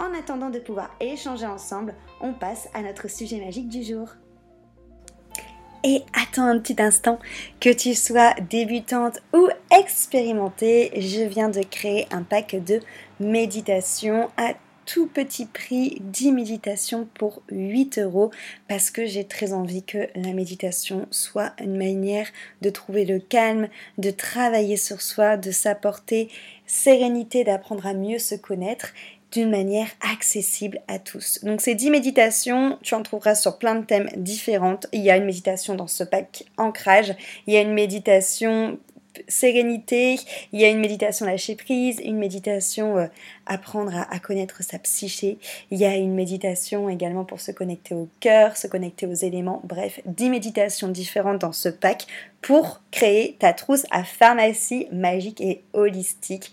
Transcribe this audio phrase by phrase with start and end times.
[0.00, 4.08] En attendant de pouvoir échanger ensemble, on passe à notre sujet magique du jour.
[5.84, 7.18] Et attends un petit instant,
[7.60, 12.80] que tu sois débutante ou expérimentée, je viens de créer un pack de
[13.20, 14.54] méditation à
[14.86, 18.30] tout petit prix 10 méditations pour 8 euros
[18.68, 22.28] parce que j'ai très envie que la méditation soit une manière
[22.62, 26.28] de trouver le calme, de travailler sur soi, de s'apporter
[26.66, 28.92] sérénité, d'apprendre à mieux se connaître
[29.34, 31.40] d'une manière accessible à tous.
[31.42, 34.78] Donc ces 10 méditations, tu en trouveras sur plein de thèmes différents.
[34.92, 37.14] Il y a une méditation dans ce pack ancrage,
[37.46, 38.78] il y a une méditation
[39.28, 40.18] sérénité,
[40.52, 43.06] il y a une méditation lâcher prise, une méditation euh,
[43.46, 45.38] apprendre à, connaître sa psyché,
[45.70, 49.60] il y a une méditation également pour se connecter au cœur, se connecter aux éléments,
[49.64, 52.06] bref, 10 méditations différentes dans ce pack
[52.40, 56.52] pour créer ta trousse à pharmacie magique et holistique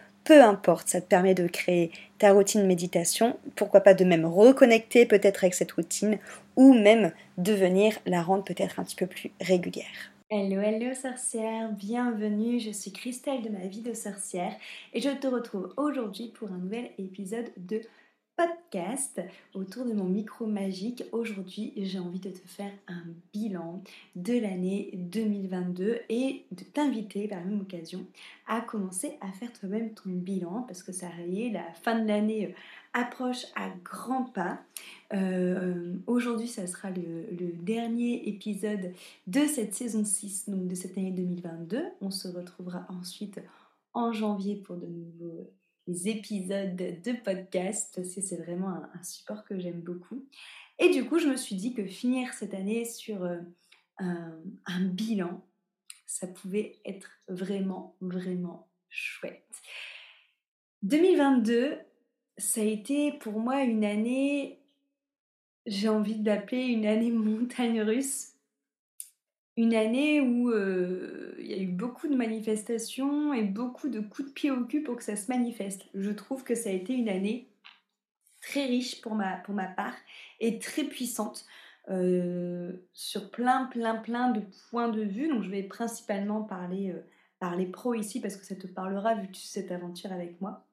[0.23, 5.05] peu importe, ça te permet de créer ta routine méditation, pourquoi pas de même reconnecter
[5.05, 6.19] peut-être avec cette routine,
[6.55, 10.11] ou même de venir la rendre peut-être un petit peu plus régulière.
[10.29, 14.53] Hello, hello sorcière, bienvenue, je suis Christelle de ma vie de sorcière
[14.93, 17.81] et je te retrouve aujourd'hui pour un nouvel épisode de
[18.41, 19.21] podcast
[19.53, 21.03] autour de mon micro magique.
[21.11, 23.03] Aujourd'hui, j'ai envie de te faire un
[23.33, 23.83] bilan
[24.15, 28.03] de l'année 2022 et de t'inviter par la même occasion
[28.47, 32.07] à commencer à faire toi-même ton bilan parce que ça y est, la fin de
[32.07, 34.59] l'année euh, approche à grands pas.
[35.13, 38.93] Euh, aujourd'hui, ça sera le, dernier épisode
[39.27, 41.83] de cette saison 6, donc de cette année 2022.
[42.01, 43.39] On se retrouvera ensuite
[43.93, 45.51] en janvier pour de nouveaux
[45.91, 50.25] les épisodes de podcast c'est vraiment un, support que j'aime beaucoup.
[50.79, 53.39] Et du coup, je me suis dit que finir cette année sur euh,
[53.99, 55.45] un, bilan,
[56.05, 59.61] ça pouvait être vraiment, vraiment chouette.
[60.83, 61.77] 2022,
[62.37, 64.59] ça a été pour moi une année,
[65.65, 68.31] j'ai envie de l'appeler une année montagne russe
[69.57, 74.33] une année où euh, y a eu beaucoup de manifestations et beaucoup de coups de
[74.33, 75.85] pied au cul pour que ça se manifeste.
[75.93, 77.49] Je trouve que ça a été une année
[78.41, 79.95] très riche pour ma, pour ma part
[80.39, 81.45] et très puissante
[81.89, 85.27] euh, sur plein, plein, plein de points de vue.
[85.27, 87.01] Donc je vais principalement parler, euh,
[87.39, 90.65] parler pro ici parce que ça te parlera vu cette aventure avec moi.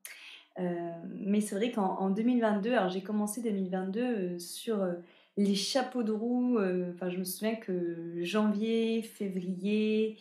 [0.59, 4.85] mais c'est vrai qu'en 2022, alors j'ai commencé 2022 sur
[5.39, 10.19] les chapeaux de roue, euh, enfin, je me souviens que janvier, février,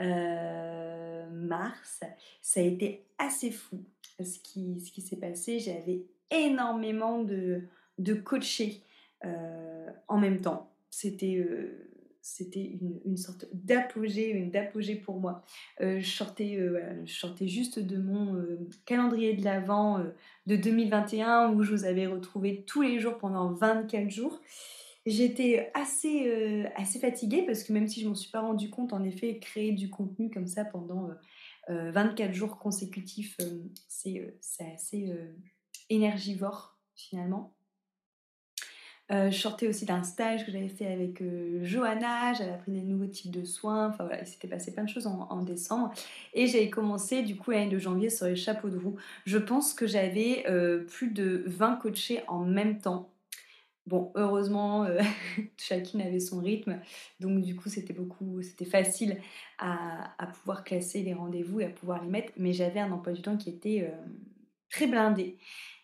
[0.00, 2.00] euh, mars,
[2.40, 3.84] ça a été assez fou
[4.18, 5.58] ce qui, ce qui s'est passé.
[5.58, 7.62] J'avais énormément de,
[7.98, 8.82] de coachés
[9.24, 10.70] euh, en même temps.
[10.90, 11.44] C'était
[12.28, 15.42] c'était une, sorte d'apogée, une d'apogée pour moi.
[15.80, 20.04] Euh, je, sortais, euh, je, juste de mon euh, calendrier de l'Avent
[20.46, 24.40] de 2021 où je vous avais retrouvé tous les jours pendant 24 jours.
[25.08, 29.02] J'étais assez, assez fatiguée parce que même si je m'en suis pas rendu compte, en
[29.04, 31.08] effet, créer du contenu comme ça pendant
[31.68, 33.38] 24 jours consécutifs,
[33.88, 34.34] c'est
[34.74, 35.10] assez
[35.88, 37.54] énergivore finalement.
[39.10, 41.22] je sortais aussi d'un stage que j'avais fait avec
[41.62, 44.90] Johanna, j'avais appris des nouveaux types de soins, enfin voilà, il s'était passé plein de
[44.90, 45.90] choses en, en décembre.
[46.34, 48.96] Et j'avais commencé du coup l'année de janvier sur les chapeaux de roue.
[49.24, 50.44] Je pense que j'avais
[50.88, 53.10] plus de 20 coachés en même temps.
[53.88, 55.00] Bon, heureusement, euh,
[55.56, 56.78] chacune avait son rythme,
[57.20, 59.16] donc du coup c'était beaucoup, c'était facile
[59.58, 63.22] à, pouvoir classer les rendez-vous et à pouvoir les mettre, mais j'avais un emploi du
[63.22, 63.96] temps qui était euh,
[64.68, 65.38] très blindé.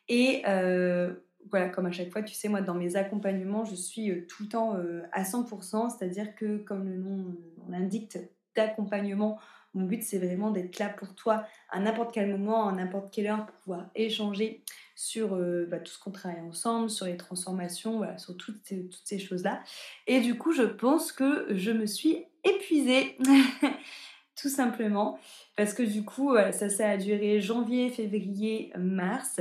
[0.09, 1.15] Et euh,
[1.51, 4.49] voilà, comme à chaque fois, tu sais, moi dans mes accompagnements, je suis tout le
[4.51, 4.77] temps
[5.13, 7.35] à 100%, c'est-à-dire que comme le nom
[7.71, 8.19] l'indique,
[8.55, 9.39] d'accompagnement,
[9.73, 13.29] mon but c'est vraiment d'être là pour toi à n'importe quel moment, à n'importe quelle
[13.29, 14.63] heure pour pouvoir échanger
[14.95, 19.05] sur euh, bah, tout ce qu'on travaille ensemble, sur les transformations, sur toutes ces, toutes
[19.05, 19.63] ces choses-là.
[20.07, 23.17] Et du coup, je pense que je me suis épuisée,
[24.41, 25.19] tout simplement,
[25.57, 29.41] parce que du coup, ça, ça a duré janvier, février, mars.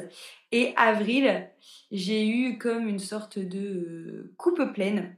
[0.51, 1.49] Et avril,
[1.91, 5.15] j'ai eu comme une sorte de euh, coupe pleine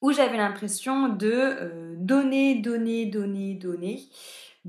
[0.00, 4.08] où j'avais l'impression de euh, donner, donner, donner, donner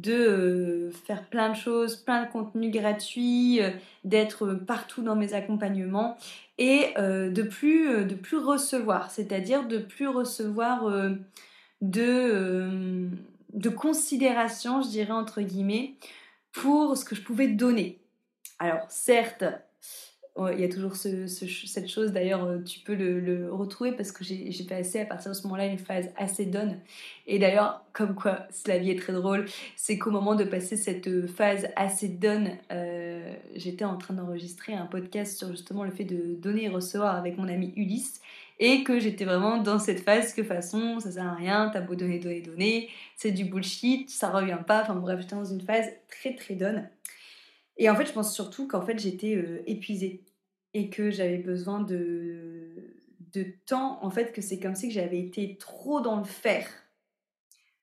[0.01, 3.71] de euh, faire plein de choses, plein de contenus gratuits, euh,
[4.03, 6.17] d'être partout dans mes accompagnements
[6.57, 10.91] et euh, de plus de plus recevoir, c'est-à-dire de plus recevoir
[11.81, 13.09] de
[13.53, 15.95] de considération, je dirais entre guillemets,
[16.51, 17.99] pour ce que je pouvais donner.
[18.59, 19.43] Alors certes,
[20.53, 24.63] il y a toujours cette chose, d'ailleurs, euh, tu peux le, retrouver parce que j'ai
[24.67, 26.79] passé à partir de ce moment-là une phase assez donne.
[27.27, 29.45] Et d'ailleurs, comme quoi la vie est très drôle,
[29.75, 34.73] c'est qu'au moment de passer cette euh, phase assez donne, euh, j'étais en train d'enregistrer
[34.73, 38.21] un podcast sur justement le fait de donner et recevoir avec mon ami Ulysse.
[38.61, 41.95] Et que j'étais vraiment dans cette phase que façon, ça sert à rien, t'as beau
[41.95, 44.81] donner, donner, donner, c'est du bullshit, ça revient pas.
[44.81, 46.89] Enfin bref, j'étais dans une phase très très donne.
[47.79, 50.21] Et en fait, je pense surtout qu'en fait, j'étais épuisée
[50.73, 52.99] et que j'avais besoin de,
[53.33, 54.03] de temps.
[54.03, 56.67] En fait, que c'est comme si j'avais été trop dans le fer.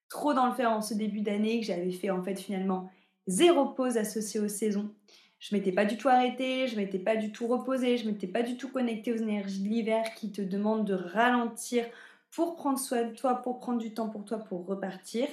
[0.08, 2.90] Trop dans le fer en ce début d'année, que j'avais fait en fait finalement
[3.26, 4.94] zéro pause associée aux saisons.
[5.38, 8.42] Je m'étais pas du tout arrêtée, je m'étais pas du tout reposée, je m'étais pas
[8.42, 11.84] du tout connectée aux énergies de l'hiver qui te demandent de ralentir
[12.30, 15.26] pour prendre soin de toi, pour prendre du temps pour toi, pour repartir.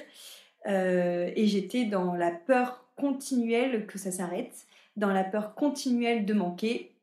[0.66, 6.34] Euh, et j'étais dans la peur continuelle que ça s'arrête, dans la peur continuelle de
[6.34, 6.94] manquer,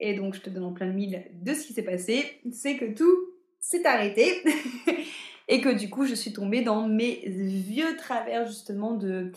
[0.00, 2.40] et donc, je te donne en plein de mille de ce qui s'est passé.
[2.52, 3.16] C'est que tout
[3.60, 4.42] s'est arrêté.
[5.48, 9.32] et que du coup, je suis tombée dans mes vieux travers justement de,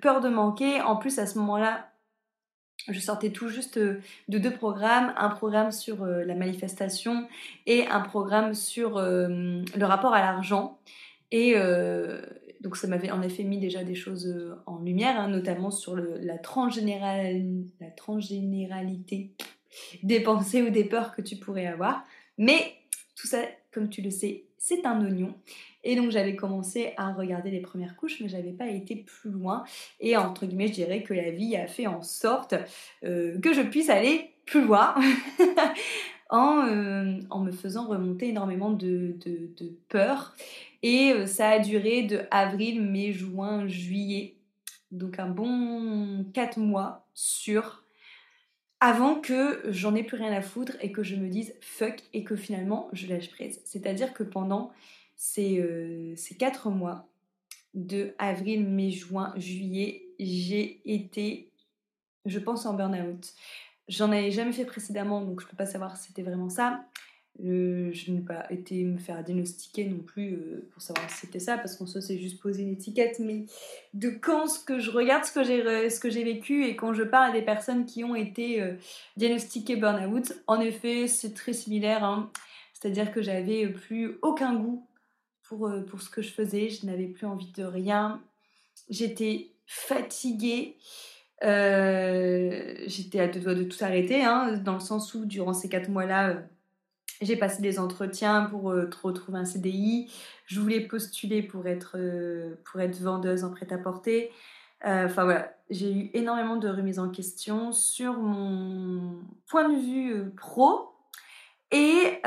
[0.00, 0.80] peur de manquer.
[0.80, 1.90] En plus, à ce moment-là,
[2.88, 3.98] je sortais tout juste de
[4.28, 7.26] deux programmes, un programme sur euh, la manifestation
[7.66, 10.78] et un programme sur euh, le rapport à l'argent.
[11.32, 12.20] Et euh,
[12.60, 16.38] donc ça m'avait en effet mis déjà des choses en lumière, hein, notamment sur la,
[16.38, 17.42] transgénéral,
[17.80, 19.32] la transgénéralité
[20.02, 22.04] des pensées ou des peurs que tu pourrais avoir.
[22.38, 22.74] Mais
[23.14, 23.38] tout ça,
[23.72, 25.34] comme tu le sais, c'est un oignon.
[25.84, 29.64] Et donc j'avais commencé à regarder les premières couches, mais j'avais pas été plus loin.
[30.00, 32.54] Et entre guillemets, je dirais que la vie a fait en sorte
[33.04, 34.94] euh, que je puisse aller plus loin.
[36.30, 40.34] en, euh, en, me faisant remonter énormément de, de, peur.
[40.82, 44.36] Et euh, ça a duré de avril, mai, juin, juillet.
[44.90, 47.82] Donc un bon 4 mois sur
[48.80, 52.24] avant que j'en ai plus rien à foutre et que je me dise fuck et
[52.24, 53.60] que finalement je lâche prise.
[53.64, 54.70] C'est-à-dire que pendant
[55.16, 57.08] ces, euh, ces quatre mois
[57.74, 61.50] de avril, mai, juin, juillet, j'ai été,
[62.24, 63.34] je pense, en burn-out.
[63.88, 66.84] J'en avais jamais fait précédemment, donc je peux pas savoir si c'était vraiment ça.
[67.44, 71.38] Euh, je n'ai pas été me faire diagnostiquer non plus euh, pour savoir si c'était
[71.38, 73.44] ça, parce qu'en soi c'est juste poser une étiquette, mais
[73.92, 75.32] de quand ce que je regarde ce
[76.00, 78.72] que j'ai vécu et quand je parle à des personnes qui ont été euh,
[79.18, 82.04] diagnostiquées burn-out, en effet c'est très similaire.
[82.04, 82.30] Hein.
[82.72, 84.86] C'est-à-dire que j'avais plus aucun goût
[85.42, 88.22] pour, pour ce que je faisais, je n'avais plus envie de rien,
[88.88, 90.76] j'étais fatiguée.
[91.42, 95.90] j'étais à deux doigts de tout arrêter, hein, dans le sens où durant ces quatre
[95.90, 96.42] mois-là,
[97.20, 100.12] j'ai passé des entretiens pour euh, retrouver un CDI.
[100.46, 104.30] Je voulais postuler pour être, euh, pour être vendeuse en prêt-à-porter.
[104.84, 110.30] Euh, enfin voilà, j'ai eu énormément de remises en question sur mon point de vue
[110.36, 110.90] pro
[111.72, 112.20] et,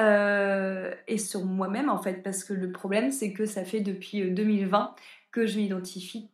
[1.08, 2.24] et sur moi-même en fait.
[2.24, 4.96] Parce que le problème, c'est que ça fait depuis 2020
[5.32, 6.30] que je m'identifie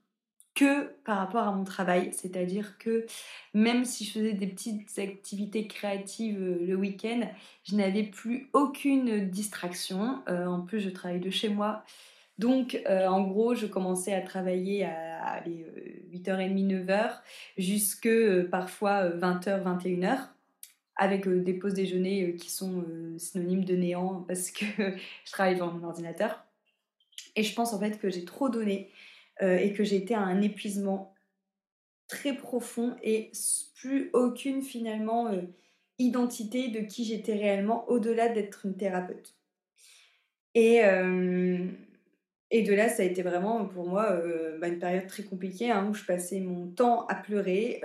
[0.55, 2.09] que par rapport à mon travail.
[2.13, 3.05] C'est-à-dire que
[3.53, 7.29] même si je faisais des petites activités créatives euh, le week-end,
[7.63, 10.24] je n'avais plus aucune distraction.
[10.29, 11.83] Euh, en plus, je travaille de chez moi.
[12.39, 15.43] Donc, euh, en gros, je commençais à travailler à,
[16.12, 17.19] 8h30, 9h,
[17.57, 18.09] jusque
[18.50, 20.17] parfois 20h, 21h.
[20.97, 22.85] avec des pauses déjeuner qui sont
[23.17, 24.65] synonymes de néant parce que
[25.25, 26.45] je travaille devant mon ordinateur.
[27.35, 28.91] Et je pense en fait que j'ai trop donné
[29.41, 31.13] et que été à un épuisement
[32.07, 33.31] très profond et
[33.75, 35.31] plus aucune finalement
[35.99, 39.35] identité de qui j'étais réellement au-delà d'être une thérapeute.
[40.53, 40.81] Et,
[42.51, 44.21] et de là, ça a été vraiment pour moi
[44.59, 47.81] bah, une période très compliquée hein, où je passais mon temps à pleurer,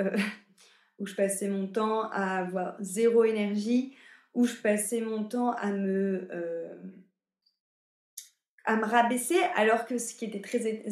[0.99, 3.95] où je passais mon temps à avoir zéro énergie,
[4.35, 6.29] où je passais mon temps à me,
[8.65, 10.83] à me rabaisser, alors que ce qui était très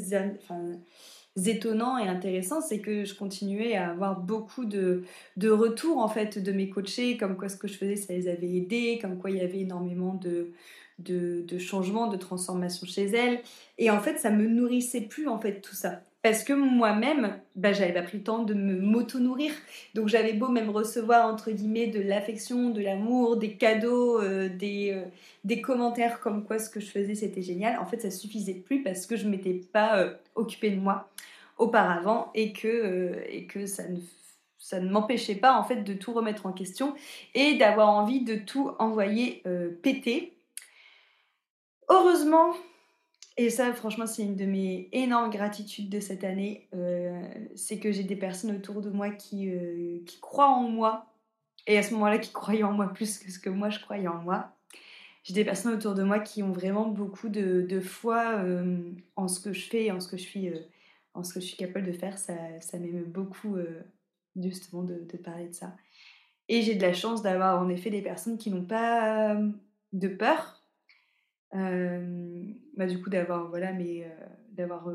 [1.47, 5.05] étonnant et intéressant, c'est que je continuais à avoir beaucoup de,
[5.37, 8.29] de retours en fait de mes coachés, comme quoi ce que je faisais, ça les
[8.29, 10.53] avait aidés, comme quoi il y avait énormément de,
[10.99, 13.41] de, de changements, de transformations chez elles.
[13.79, 16.03] Et en fait, ça me nourrissait plus en fait tout ça.
[16.23, 19.53] Parce que moi-même, bah, j'avais pas pris le temps de me m'auto-nourrir.
[19.95, 24.91] Donc j'avais beau même recevoir, entre guillemets, de l'affection, de l'amour, des cadeaux, euh, des,
[24.93, 25.05] euh,
[25.45, 27.79] des commentaires comme quoi ce que je faisais c'était génial.
[27.79, 31.09] En fait, ça suffisait plus parce que je m'étais pas euh, occupée de moi
[31.57, 33.15] auparavant et que,
[34.59, 36.95] ça ne m'empêchait pas en fait de tout remettre en question
[37.35, 39.43] et d'avoir envie de tout envoyer
[39.83, 40.37] péter.
[41.89, 42.55] Heureusement,
[43.41, 46.69] et ça, franchement, c'est une de mes énormes gratitudes de cette année.
[46.75, 47.23] Euh,
[47.55, 51.07] c'est que j'ai des personnes autour de moi qui, euh, qui croient en moi.
[51.69, 54.09] Et à ce moment-là, qui croyaient en moi plus que ce que moi, je croyais
[54.09, 54.51] en moi.
[55.23, 59.29] J'ai des personnes autour de moi qui ont vraiment beaucoup de, de foi euh, en
[59.29, 60.51] ce que je fais, en ce que je suis,
[61.15, 62.19] en ce que je suis capable de faire.
[62.19, 63.57] Ça, ça m'aime beaucoup,
[64.35, 65.77] justement, de, parler de ça.
[66.49, 69.37] Et j'ai de la chance d'avoir, en effet, des personnes qui n'ont pas
[69.93, 70.61] de peur
[72.79, 74.07] bah, du coup d'avoir mes
[74.53, 74.89] d'avoir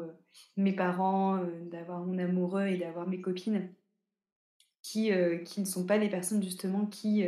[0.57, 1.39] mes parents
[1.71, 3.69] d'avoir mon amoureux et d'avoir mes copines
[4.81, 5.11] qui
[5.45, 7.25] qui ne sont pas des personnes justement qui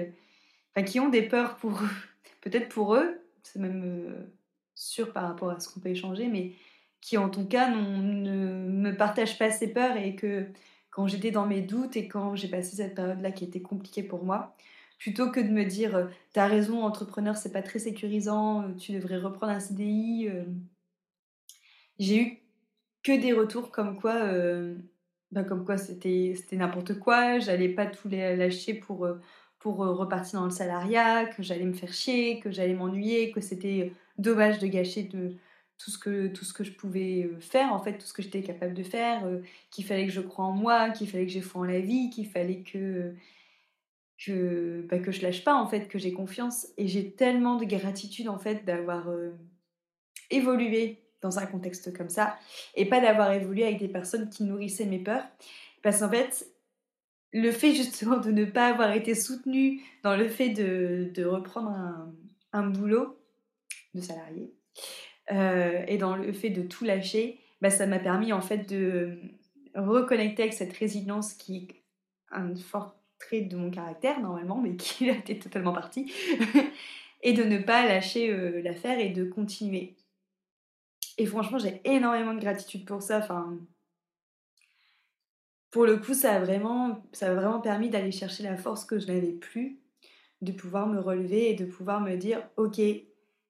[0.86, 1.80] qui ont des peurs pour
[2.42, 4.30] peut-être pour eux c'est même
[4.74, 6.54] sûr par rapport à ce qu'on peut échanger mais
[7.02, 10.48] qui en tout cas ne me partagent pas ces peurs et que
[10.90, 14.02] quand j'étais dans mes doutes et quand j'ai passé cette période là qui était compliquée
[14.02, 14.56] pour moi
[14.98, 18.94] plutôt que de me dire euh, t'as raison entrepreneur c'est pas très sécurisant euh, tu
[18.94, 20.44] devrais reprendre un CDI euh.
[22.00, 22.38] j'ai eu
[23.04, 24.16] que des retours comme quoi
[25.32, 29.08] bah, comme quoi c'était c'était n'importe quoi j'allais pas tout lâcher pour
[29.60, 33.94] pour repartir dans le salariat que j'allais me faire chier que j'allais m'ennuyer que c'était
[34.18, 35.36] dommage de gâcher de
[35.78, 38.42] tout ce que tout ce que je pouvais faire en fait tout ce que j'étais
[38.42, 39.22] capable de faire
[39.70, 42.10] qu'il fallait que je croie en moi qu'il fallait que j'ai foi en la vie
[42.10, 43.14] qu'il fallait que
[44.18, 47.66] que, bah, que je lâche pas en fait, que j'ai confiance et j'ai tellement de
[47.66, 49.32] gratitude en fait d'avoir euh,
[50.30, 52.38] évolué dans un contexte comme ça
[52.76, 55.26] et pas d'avoir évolué avec des personnes qui nourrissaient mes peurs.
[55.82, 56.48] Parce qu'en fait
[57.34, 61.70] le fait justement de ne pas avoir été soutenue dans le fait de, de reprendre
[61.70, 62.14] un,
[62.54, 63.20] un, boulot
[63.94, 64.54] de salarié
[65.32, 69.20] euh, et dans le fait de tout lâcher, bah, ça m'a permis en fait de
[69.76, 71.68] reconnecter avec cette résilience qui est
[72.32, 76.12] un fort trait de mon caractère normalement, mais qui été totalement parti,
[77.22, 79.96] et de ne pas lâcher euh, l'affaire et de continuer.
[81.18, 83.20] Et franchement, j'ai énormément de gratitude pour ça.
[83.20, 83.58] Enfin,
[85.72, 89.00] pour le coup, ça a vraiment, ça a vraiment permis d'aller chercher la force que
[89.00, 89.80] je n'avais plus,
[90.42, 92.80] de pouvoir me relever et de pouvoir me dire, ok,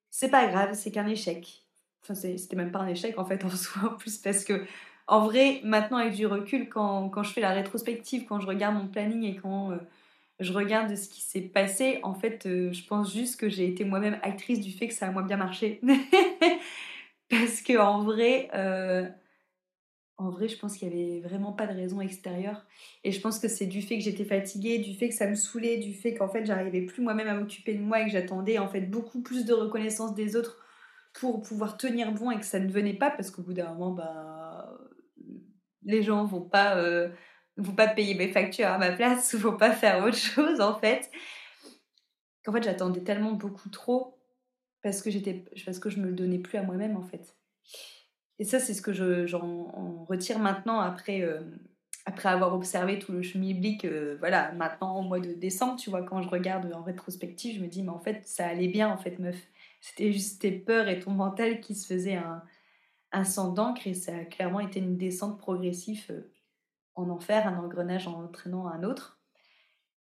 [0.10, 1.66] c'est pas grave, c'est qu'un échec.
[2.02, 4.66] Enfin, c'était même pas un échec en fait en soi en plus parce que
[5.08, 8.76] en vrai, maintenant avec du recul, quand, quand, je fais la rétrospective, quand je regarde
[8.76, 9.78] mon planning et quand euh,
[10.40, 13.86] je regarde ce qui s'est passé, en fait, euh, je pense juste que j'ai été
[13.86, 15.80] moi-même actrice du fait que ça a moins bien marché.
[17.30, 19.08] Parce que en vrai, euh,
[20.18, 22.66] en vrai, je pense qu'il n'y avait vraiment pas de raison extérieure.
[23.04, 25.36] Et je pense que c'est du fait que j'étais fatiguée, du fait que ça me
[25.36, 28.58] saoulait, du fait qu'en fait, j'arrivais plus moi-même à m'occuper de moi et que j'attendais
[28.58, 30.64] en fait beaucoup plus de reconnaissance des autres
[31.14, 33.92] pour pouvoir tenir bon et que ça ne venait pas parce qu'au bout d'un moment,
[33.92, 34.78] bah
[35.86, 37.10] les gens vont pas euh,
[37.58, 40.76] vont pas payer mes factures à ma place ou vont pas faire autre chose en
[40.76, 41.10] fait.
[42.44, 44.20] Qu'en fait j'attendais tellement beaucoup trop
[44.84, 47.36] parce que j'étais parce que je me le donnais plus à moi-même en fait.
[48.40, 51.42] Et ça c'est ce que je j'en retire maintenant après euh,
[52.06, 56.04] après avoir observé tout le biblique euh, voilà maintenant au mois de décembre tu vois
[56.04, 58.98] quand je regarde en rétrospective je me dis mais en fait ça allait bien en
[58.98, 59.38] fait meuf.
[59.82, 62.44] C'était juste tes peurs et ton mental qui se faisaient un
[63.22, 66.32] d'encre et ça a clairement été une descente progressive euh,
[66.96, 69.20] en enfer, un engrenage en entraînant un autre.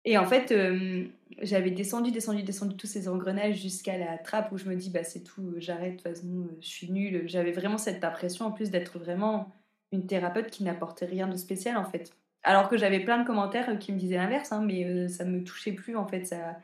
[0.05, 1.05] Et en fait, euh,
[1.43, 5.05] j'avais descendu, descendu, descendu tous ces engrenages jusqu'à la trappe où je me dis, bah
[5.05, 7.25] c'est tout, j'arrête, de toute façon, je suis nulle.
[7.27, 9.53] J'avais vraiment cette impression en plus d'être vraiment
[9.93, 12.13] une thérapeute qui n'apportait rien de spécial en fait.
[12.43, 15.73] Alors que j'avais plein de commentaires qui me disaient l'inverse, hein, mais ça me touchait
[15.73, 16.57] plus en fait, ça,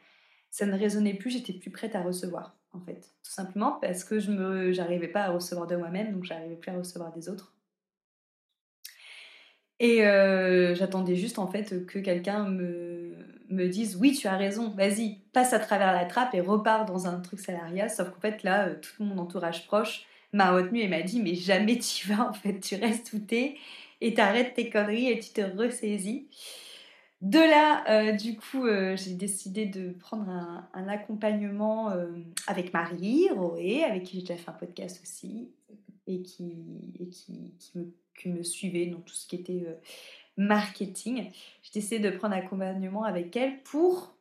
[0.50, 4.18] ça ne résonnait plus, j'étais plus prête à recevoir en fait, tout simplement parce que
[4.21, 7.52] je me, j'arrivais pas à recevoir de moi-même, donc j'arrivais plus à recevoir des autres.
[9.78, 9.99] Et
[10.75, 13.14] j'attendais juste en fait que quelqu'un me,
[13.50, 17.06] me dise oui tu as raison, vas-y, passe à travers la trappe et repars dans
[17.06, 17.88] un truc salariat.
[17.88, 21.78] Sauf qu'en fait là, tout mon entourage proche m'a retenu et m'a dit mais jamais
[21.78, 23.56] tu vas en fait, tu restes où t'es
[24.00, 26.26] et t'arrêtes tes conneries et tu te ressaisis.
[27.23, 31.90] De là, du coup, j'ai décidé de prendre un, accompagnement
[32.46, 35.49] avec Marie, Roé, avec qui j'ai déjà fait un podcast aussi,
[36.06, 36.23] et
[37.75, 39.75] me qui me suivait dans tout ce qui était euh,
[40.37, 41.30] marketing.
[41.62, 44.15] J'ai décidé de prendre accompagnement avec elle pour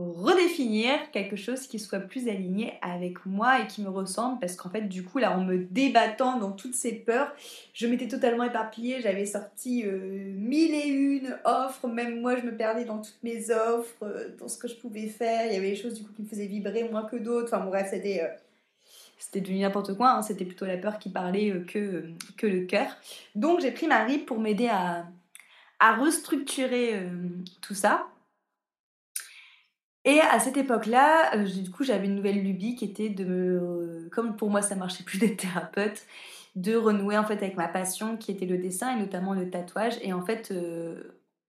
[0.00, 4.70] redéfinir quelque chose qui soit plus aligné avec moi et qui me ressemble parce qu'en
[4.70, 7.32] fait du coup là en me débattant dans toutes ces peurs
[7.72, 12.56] je m'étais totalement éparpillée j'avais sorti euh, mille et une offres même moi je me
[12.56, 15.70] perdais dans toutes mes offres euh, dans ce que je pouvais faire il y avait
[15.70, 18.22] des choses du coup qui me faisaient vibrer moins que d'autres enfin bref c'était
[19.20, 20.22] c'était devenu n'importe quoi, hein.
[20.22, 22.96] c'était plutôt la peur qui parlait euh, que, le cœur.
[23.34, 25.04] Donc j'ai pris Marie pour m'aider à,
[25.98, 27.28] restructurer euh,
[27.60, 28.08] tout ça.
[30.04, 34.08] Et à cette époque-là, euh, du coup, j'avais une nouvelle lubie qui était de me,
[34.12, 36.06] comme pour moi ça marchait plus d'être thérapeute,
[36.56, 39.98] de renouer en fait avec ma passion qui était le dessin et notamment le tatouage.
[40.02, 40.52] Et en fait,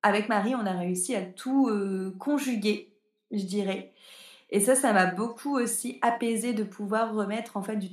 [0.03, 1.71] avec Marie, on a réussi à tout
[2.19, 2.93] conjuguer,
[3.31, 3.93] je dirais.
[4.51, 7.91] Et ça, ça m'a beaucoup aussi apaisé de pouvoir remettre en fait des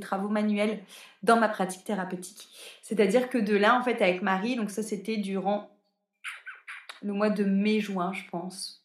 [0.00, 0.80] travaux manuels
[1.22, 2.48] dans ma pratique thérapeutique.
[2.82, 5.70] C'est-à-dire que de là, en fait, avec Marie, donc ça c'était durant
[7.02, 8.79] le mois de mai-juin, je pense,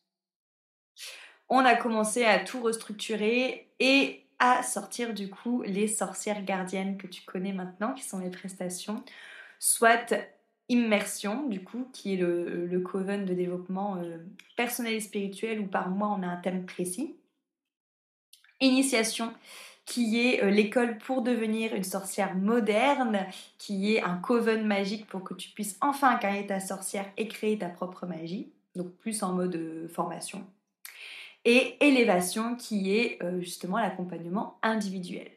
[1.55, 7.07] on a commencé à tout restructurer et à sortir du coup les sorcières gardiennes que
[7.07, 9.03] tu connais maintenant, qui sont les prestations,
[9.59, 10.13] soit
[10.67, 14.17] immersion, du coup, qui est le, coven de développement euh,
[14.57, 17.15] personnel et spirituel où par mois on a un thème précis.
[18.61, 19.33] Initiation,
[19.85, 23.25] qui est euh, l'école pour devenir une sorcière moderne,
[23.57, 27.57] qui est un coven magique pour que tu puisses enfin incarner ta sorcière et créer
[27.57, 30.45] ta propre magie, donc plus en mode euh, formation.
[31.45, 35.27] Et élévation, qui est justement l'accompagnement individuel.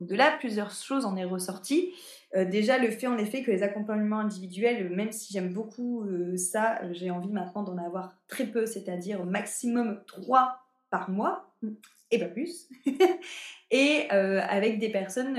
[0.00, 1.94] De là, plusieurs choses en est ressorties.
[2.34, 6.36] Euh, déjà, le fait en effet que les accompagnements individuels, même si j'aime beaucoup euh,
[6.36, 10.58] ça, j'ai envie maintenant d'en avoir très peu, c'est-à-dire maximum trois
[10.90, 11.50] par mois,
[12.10, 12.68] et pas plus.
[13.70, 15.38] et euh, avec des personnes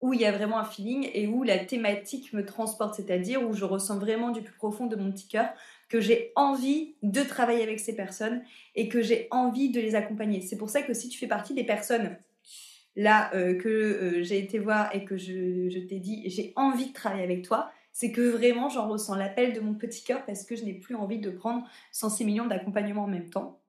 [0.00, 3.52] où il y a vraiment un feeling et où la thématique me transporte, c'est-à-dire où
[3.52, 5.50] je ressens vraiment du plus profond de mon petit cœur
[5.88, 8.42] que j'ai envie de travailler avec ces personnes
[8.74, 10.40] et que j'ai envie de les accompagner.
[10.40, 12.16] C'est pour ça que si tu fais partie des personnes
[12.96, 16.92] là euh, que euh, j'ai été voir et que je, t'ai dit j'ai envie de
[16.92, 20.56] travailler avec toi, c'est que vraiment j'en ressens l'appel de mon petit cœur parce que
[20.56, 23.60] je n'ai plus envie de prendre 106 millions d'accompagnements en même temps.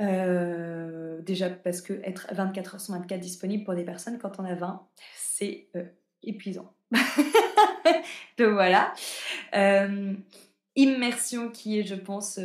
[0.00, 4.44] Euh, déjà parce que être 24 heures sur 24 disponible pour des personnes quand on
[4.44, 5.68] a 20, c'est
[6.22, 6.72] épuisant.
[8.38, 8.94] Donc voilà.
[10.76, 12.38] Immersion qui est, je pense,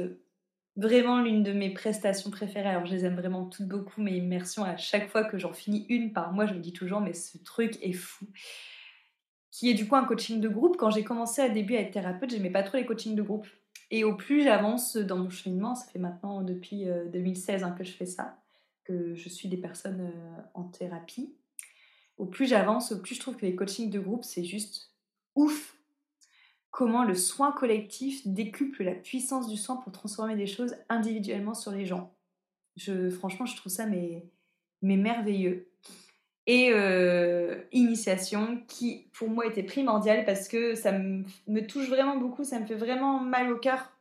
[0.78, 2.70] vraiment l'une de mes prestations préférées.
[2.70, 5.86] Alors, je les aime vraiment toutes beaucoup, mais immersion, à chaque fois que j'en finis
[5.90, 8.28] une par mois, je me dis toujours, mais ce truc est fou.
[9.52, 10.78] Qui est du coup un coaching de groupe.
[10.78, 13.48] Quand j'ai commencé à début à être thérapeute, j'aimais pas trop les coachings de groupe.
[13.90, 17.84] Et au plus j'avance dans mon cheminement, ça fait maintenant depuis 2016 euh, hein, que
[17.84, 18.38] je fais ça,
[18.84, 21.34] que je suis des personnes euh, en thérapie.
[22.18, 24.92] Au plus j'avance, au plus je trouve que les coachings de groupe, c'est juste
[25.36, 25.77] ouf
[26.72, 31.72] comment le soin collectif décuple la puissance du soin pour transformer des choses individuellement sur
[31.72, 32.14] les gens.
[33.12, 34.24] Franchement, je trouve ça mais,
[34.82, 35.68] merveilleux.
[36.46, 42.16] Et euh, initiation qui, pour moi, était primordiale parce que ça me, me, touche vraiment
[42.16, 43.92] beaucoup, ça me fait vraiment mal au cœur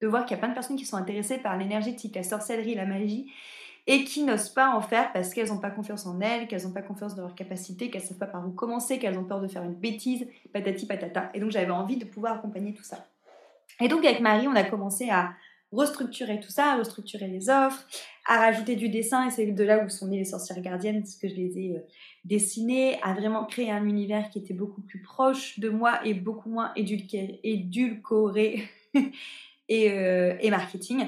[0.00, 2.74] de voir qu'il y a plein de personnes qui sont intéressées par l'énergétique, la sorcellerie,
[2.74, 3.30] la magie,
[3.86, 6.72] et qui n'osent pas en faire parce qu'elles n'ont pas confiance en elles, qu'elles n'ont
[6.72, 9.40] pas confiance dans leur capacité, qu'elles ne savent pas par où commencer, qu'elles ont peur
[9.40, 11.30] de faire une bêtise, patati patata.
[11.34, 13.06] Et donc j'avais envie de pouvoir accompagner tout ça.
[13.80, 15.32] Et donc avec Marie, on a commencé à
[15.72, 17.86] restructurer tout ça, à restructurer les offres,
[18.26, 21.16] à rajouter du dessin, et c'est de là où sont nées les sorcières gardiennes, parce
[21.16, 21.80] que je les ai euh,
[22.24, 26.50] dessinées, à vraiment créer un univers qui était beaucoup plus proche de moi et beaucoup
[26.50, 28.64] moins édulcoré
[29.72, 31.06] euh, et, marketing.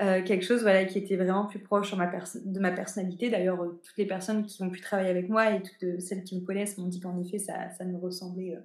[0.00, 3.30] Euh, quelque chose voilà, qui était vraiment plus proche de ma personnalité.
[3.30, 6.40] D'ailleurs, euh, toutes les personnes qui ont pu travailler avec moi et toutes celles qui
[6.40, 8.58] me connaissent m'ont dit qu'en effet, ça, ça me ressemblait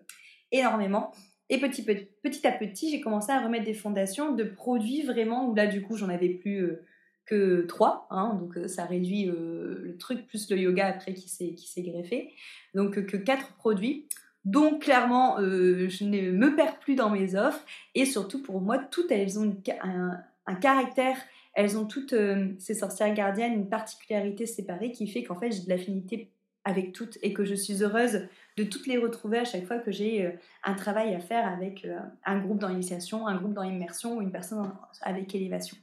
[0.52, 1.12] énormément.
[1.49, 5.67] Et petit, à petit, j'ai commencé à remettre des fondations de produits vraiment où là,
[5.67, 6.78] du coup, j'en avais plus
[7.25, 8.08] que trois.
[8.12, 12.34] Hein, donc, ça réduit le truc plus le yoga après qui s'est greffé.
[12.75, 14.08] Donc, que quatre produits
[14.45, 17.63] Donc clairement, je ne me perds plus dans mes offres.
[17.95, 21.17] Et surtout pour moi, toutes elles ont un, caractère,
[21.54, 22.15] elles ont toutes
[22.58, 26.32] ces sorcières gardiennes une particularité séparée qui fait qu'en fait j'ai de l'affinité
[26.69, 29.91] avec toutes et que je suis heureuse de toutes les retrouver à chaque fois que
[29.91, 30.32] j'ai euh,
[30.63, 34.21] un travail à faire avec euh, un groupe dans l'initiation, un groupe dans l'immersion ou
[34.21, 34.71] une personne
[35.02, 35.78] avec élévation.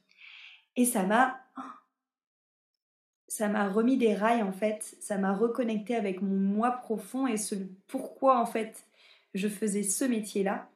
[0.76, 1.38] Et ça m'a
[3.36, 7.36] ça m'a remis des rails en fait, ça m'a reconnecté avec mon moi profond et
[7.36, 7.54] ce
[7.86, 8.86] pourquoi en fait
[9.34, 10.70] je faisais ce métier-là.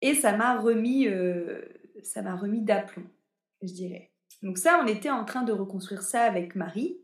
[0.00, 1.62] Et ça m'a remis euh,
[2.14, 3.02] remis d'aplomb,
[3.62, 4.10] je dirais.
[4.44, 6.96] Donc ça on était en train de reconstruire ça avec Marie.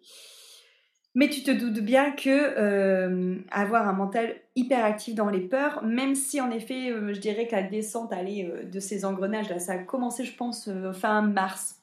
[1.16, 5.82] Mais tu te doutes bien que euh, avoir un mental hyper actif dans les peurs,
[5.82, 9.48] même si en effet, euh, je dirais que la descente allait, euh, de ces engrenages,
[9.48, 11.82] là, ça a commencé, je pense, fin mars,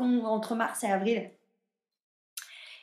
[0.00, 1.28] entre mars et avril,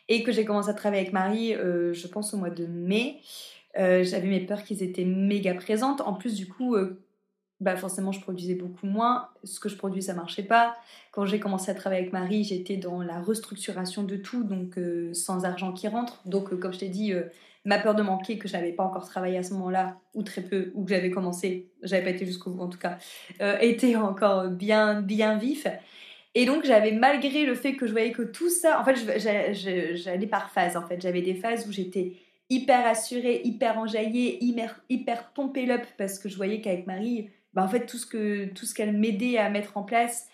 [0.09, 3.21] et que j'ai commencé à travailler avec Marie, je pense au mois de mai.
[3.75, 6.01] J'avais mes peurs qui étaient méga présentes.
[6.01, 6.75] En plus, du coup,
[7.63, 9.29] bah forcément je produisais beaucoup moins.
[9.43, 10.75] Ce que je produis ça marchait pas.
[11.11, 15.13] Quand j'ai commencé à travailler avec Marie, j'étais dans la restructuration de tout, donc euh,
[15.13, 16.21] sans argent qui rentre.
[16.25, 17.23] Donc euh, comme je t'ai dit, euh,
[17.63, 20.41] ma peur de manquer que je n'avais pas encore travaillé à ce moment-là, ou très
[20.41, 22.97] peu, ou que j'avais commencé, j'avais pas été jusqu'au bout en tout cas,
[23.61, 25.65] était encore bien bien vif.
[26.36, 28.96] Et donc j'avais malgré le fait que je voyais que tout ça, en fait
[29.96, 31.02] j'allais par phase en fait.
[31.02, 32.13] J'avais des phases où j'étais
[32.50, 37.63] hyper assurée, hyper enjaillée, hyper, hyper pompée up parce que je voyais qu'avec Marie, bah,
[37.63, 40.28] en fait, tout ce que tout ce qu'elle m'aidait à mettre en place,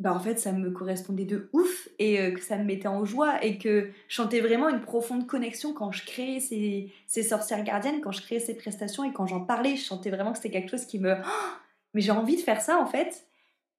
[0.00, 3.04] bah, en fait, ça me correspondait de ouf et euh, que ça me mettait en
[3.04, 8.00] joie et que je sentais vraiment une profonde connexion quand je créais ces, sorcières gardiennes,
[8.00, 10.70] quand je créais ces prestations et quand j'en parlais, je sentais vraiment que c'était quelque
[10.70, 11.14] chose qui me...
[11.94, 13.24] Mais j'ai envie de faire ça en fait.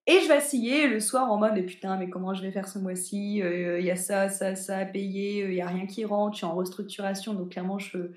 [0.07, 2.77] Et je vacillais le soir en mode, mais putain, mais comment je vais faire ce
[2.77, 3.37] mois-ci?
[3.37, 6.37] Il y a ça, ça, ça à payer, il y a rien qui rentre, je
[6.37, 8.11] suis en restructuration, donc clairement, je,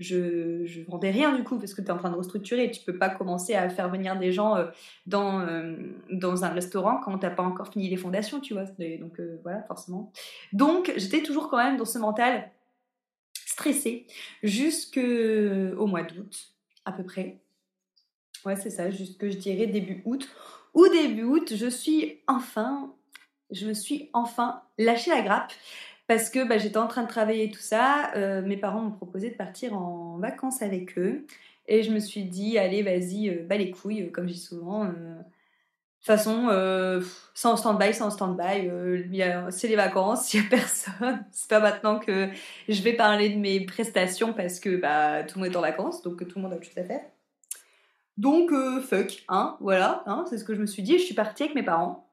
[0.00, 2.70] je, je vendais rien du coup parce que tu es en train de restructurer.
[2.70, 4.66] Tu peux pas commencer à faire venir des gens euh,
[5.06, 5.76] dans, euh,
[6.10, 8.64] dans un restaurant quand t'as pas encore fini les fondations, tu vois.
[8.64, 10.12] Donc euh, voilà, forcément.
[10.52, 12.50] Donc j'étais toujours quand même dans ce mental
[13.46, 14.06] stressé
[14.42, 16.54] jusqu'au mois d'août
[16.84, 17.40] à peu près.
[18.44, 20.28] Ouais, c'est ça, jusque je dirais début août.
[20.74, 22.92] Ou début août, je suis enfin,
[23.50, 25.52] je me suis enfin lâché la grappe
[26.06, 28.12] parce que bah, j'étais en train de travailler tout ça.
[28.16, 31.26] Euh, mes parents m'ont proposé de partir en vacances avec eux.
[31.66, 34.40] Et je me suis dit, allez, vas-y, euh, bah les couilles, euh, comme je dis
[34.40, 34.84] souvent.
[34.84, 36.48] de toute façon,
[37.34, 38.70] c'est en stand-by, en stand-by.
[39.50, 41.24] c'est les vacances, il n'y a personne.
[41.32, 42.28] C'est pas maintenant que
[42.68, 46.02] je vais parler de mes prestations parce que bah, tout le monde est en vacances,
[46.02, 47.00] donc tout le monde a autre chose faire.
[48.16, 50.98] Donc, fuck, hein, voilà, hein, c'est ce que je me suis dit.
[50.98, 52.04] Je suis partie avec mes parents.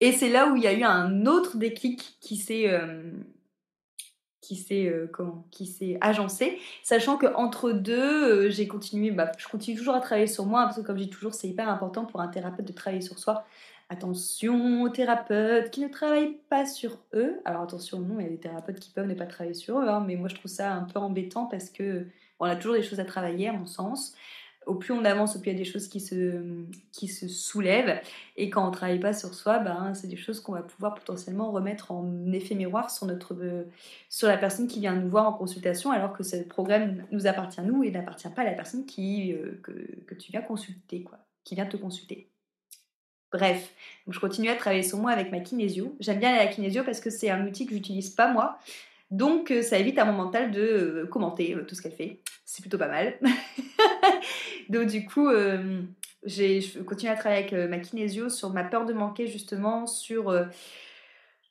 [0.00, 3.10] Et c'est là où il y a eu un autre déclic qui s'est euh,
[4.40, 5.10] qui s'est euh,
[5.50, 10.28] qui agencé, sachant que entre deux, euh, j'ai continué, bah, je continue toujours à travailler
[10.28, 12.72] sur moi parce que comme je dis toujours, c'est hyper important pour un thérapeute de
[12.72, 13.44] travailler sur soi.
[13.90, 17.40] Attention aux thérapeutes qui ne travaillent pas sur eux.
[17.44, 19.88] Alors attention, non, il y a des thérapeutes qui peuvent ne pas travailler sur eux,
[19.88, 22.06] hein, mais moi je trouve ça un peu embêtant parce que
[22.38, 24.14] on a toujours des choses à travailler à mon sens
[24.68, 28.00] au plus on avance, au plus il y a des choses qui se, soulèvent.
[28.36, 30.94] Et quand on ne travaille pas sur soi, ben, c'est des choses qu'on va pouvoir
[30.94, 33.34] potentiellement remettre en effet miroir sur, notre,
[34.08, 37.62] sur la personne qui vient nous voir en consultation, alors que ce programme nous appartient
[37.62, 41.04] nous et n'appartient pas à la personne qui, euh, que, tu viens consulter,
[41.44, 42.28] qui vient te consulter.
[43.32, 43.74] Bref,
[44.06, 45.96] je continue à travailler sur moi avec ma kinésio.
[46.00, 48.58] J'aime bien la kinésio parce que c'est un outil que j'utilise pas moi.
[49.10, 52.20] Donc euh, ça évite à mon mental de euh, commenter tout ce qu'elle fait.
[52.44, 53.18] C'est plutôt pas mal.
[54.68, 55.82] Donc du coup, euh,
[56.24, 60.30] je continue à travailler avec euh, ma kinésio sur ma peur de manquer justement, sur
[60.30, 60.44] euh,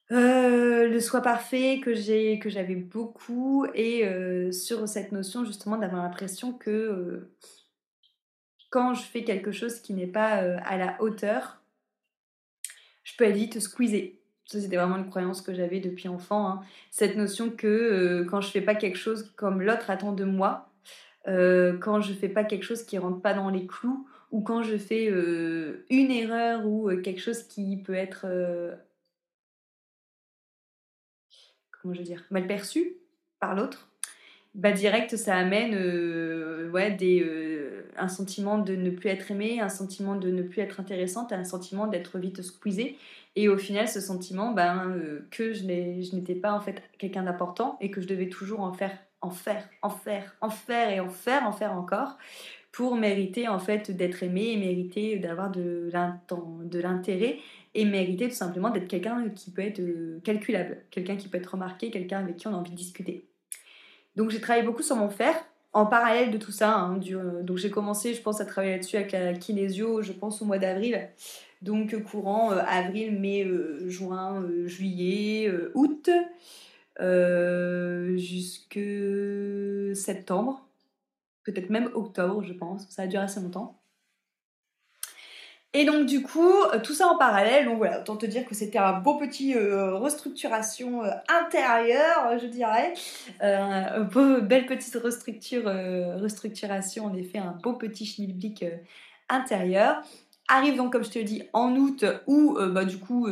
[0.09, 4.03] le soi parfait que j'ai j'avais beaucoup et
[4.51, 7.29] sur cette notion justement d'avoir l'impression que
[8.69, 11.61] quand je fais quelque chose qui n'est pas à la hauteur,
[13.03, 14.13] je peux aller vite squeezer.
[14.45, 16.47] Ça, c'était vraiment une croyance que j'avais depuis enfant.
[16.47, 16.61] Hein.
[16.89, 20.66] Cette notion que quand je fais pas quelque chose comme l'autre attend de moi,
[21.27, 24.63] euh, quand je fais pas quelque chose qui rentre pas dans les clous ou quand
[24.63, 28.25] je fais euh, une erreur ou euh, quelque chose qui peut être
[31.71, 32.93] comment je veux dire mal perçu
[33.39, 33.89] par l'autre
[34.55, 35.75] bah direct ça amène
[36.71, 37.25] ouais des
[37.97, 41.43] un sentiment de ne plus être aimé un sentiment de ne plus être intéressante un
[41.43, 42.97] sentiment d'être vite squeezé
[43.35, 44.97] et au final ce sentiment ben
[45.29, 48.97] que je n'étais pas en fait quelqu'un d'important et que je devais toujours en faire
[49.27, 52.17] en faire, en faire, en faire et en faire, en faire encore
[52.71, 55.89] pour mériter en fait d'être aimé mériter d'avoir de
[56.79, 57.39] l'intérêt
[57.73, 61.51] et mériter tout simplement d'être quelqu'un qui peut être euh, calculable, quelqu'un qui peut être
[61.51, 63.25] remarqué, quelqu'un avec qui on a envie de discuter.
[64.15, 65.35] Donc j'ai travaillé beaucoup sur mon faire
[65.73, 66.99] en parallèle de tout ça, hein,
[67.43, 70.57] donc j'ai commencé, je pense, à travailler là-dessus avec la kinésio, je pense, au mois
[70.57, 71.07] d'avril.
[71.61, 73.47] Donc courant avril, mai,
[73.85, 76.09] juin, juillet, août,
[78.17, 78.79] jusque
[79.93, 80.67] septembre,
[81.43, 82.87] peut-être même octobre, je pense.
[82.89, 83.79] Ça a duré assez longtemps.
[85.73, 88.55] Et donc du coup, euh, tout ça en parallèle, donc voilà, autant te dire que
[88.55, 92.93] c'était un beau petit euh, restructuration euh, intérieure, je dirais.
[93.43, 98.65] Euh, belle petite restructuration, en effet, un beau petit schmilblick
[99.29, 100.01] intérieur.
[100.47, 103.27] Arrive donc, comme je te dis, en août, où bah, du coup,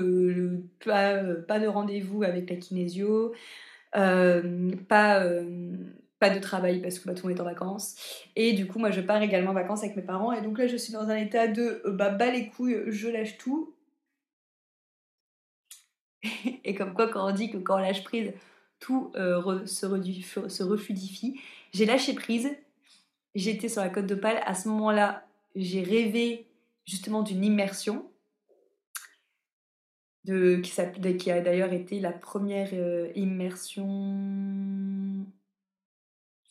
[0.83, 3.33] pas, pas, de rendez-vous avec la kinésio,
[3.93, 5.23] pas
[6.19, 7.95] pas de travail parce que bah, tout le monde est en vacances.
[8.35, 10.31] Et du coup, moi, je pars également en vacances avec mes parents.
[10.31, 13.09] Et donc là, je suis dans un état de euh, bah, bas les couilles, je
[13.09, 13.73] lâche tout.
[16.63, 18.31] et comme quoi, quand on dit que quand on lâche prise,
[18.79, 21.39] tout euh, se, refluidifie.
[21.73, 22.49] J'ai lâché prise.
[23.35, 24.39] J'étais sur la côte d'Opale.
[24.45, 25.25] À ce moment-là,
[25.55, 26.47] j'ai rêvé
[26.85, 28.11] justement d'une immersion.
[30.23, 34.65] De, qui, a d'ailleurs été la première euh, immersion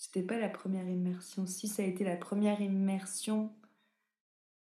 [0.05, 1.47] c'était pas la première immersion.
[1.47, 3.51] Si ça a été la première immersion,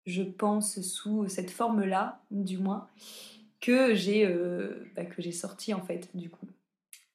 [0.07, 2.89] je pense, sous cette forme-là, du moins,
[3.61, 6.49] que j'ai euh, bah, sorti en fait, du coup,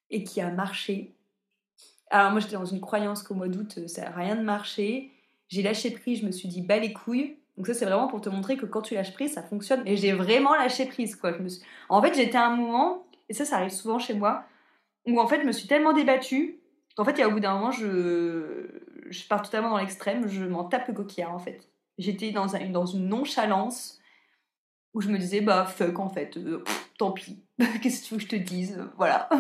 [0.10, 1.16] et qui a marché.
[2.12, 5.12] Alors moi j'étais dans une croyance qu'au mois d'août ça n'a rien de marché.
[5.48, 7.39] J'ai lâché prise, je me suis dit bah les couilles.
[7.60, 9.84] Donc ça c'est vraiment pour te montrer que quand tu lâches prise ça fonctionne.
[9.86, 11.34] Et j'ai vraiment lâché prise quoi.
[11.90, 14.46] En fait j'étais à un moment, et ça ça arrive souvent chez moi,
[15.06, 16.60] où en fait je me suis tellement débattue
[17.00, 20.90] en fait, au bout d'un moment, je, je pars totalement dans l'extrême, je m'en tape
[20.90, 21.70] le coquillard en fait.
[21.98, 24.02] J'étais dans, un, dans une nonchalance
[24.94, 26.62] où je me disais, bah fuck en fait, euh,
[26.98, 27.42] tant pis,
[27.82, 29.30] qu'est-ce que tu veux que je te dise, voilà.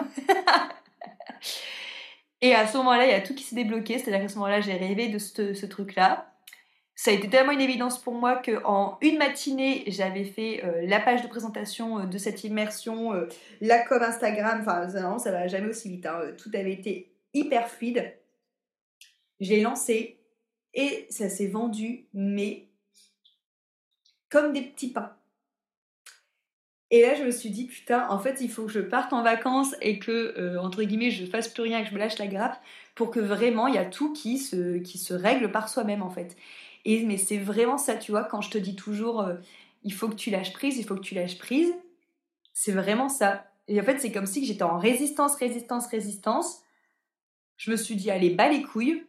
[2.41, 4.62] Et à ce moment-là, il y a tout qui s'est débloqué, c'est-à-dire qu'à ce moment-là,
[4.62, 6.34] j'ai rêvé de ce truc-là.
[7.01, 10.99] Ça a été tellement une évidence pour moi qu'en une matinée, j'avais fait euh, la
[10.99, 13.13] page de présentation euh, de cette immersion,
[13.62, 16.05] la com Instagram, enfin, non, ça va jamais aussi vite.
[16.05, 16.19] Hein.
[16.38, 18.13] Tout avait été hyper fluide.
[19.39, 20.19] J'ai lancé
[20.73, 22.67] et ça s'est vendu, mais
[24.29, 25.15] comme des petits pains.
[26.91, 29.23] Et là, je me suis dit, putain, en fait, il faut que je parte en
[29.23, 32.27] vacances et que, euh, entre guillemets, je fasse plus rien, que je me lâche la
[32.27, 32.59] grappe
[32.93, 36.09] pour que vraiment, il y a tout qui se, qui se règle par soi-même, en
[36.09, 36.35] fait.
[36.85, 39.35] Et, mais c'est vraiment ça, tu vois, quand je te dis toujours, euh,
[39.83, 41.73] il faut que tu lâches prise, il faut que tu lâches prise,
[42.53, 43.45] c'est vraiment ça.
[43.67, 46.63] Et en fait, c'est comme si j'étais en résistance, résistance, résistance
[47.59, 49.03] je me suis dit, allez, bas les couilles.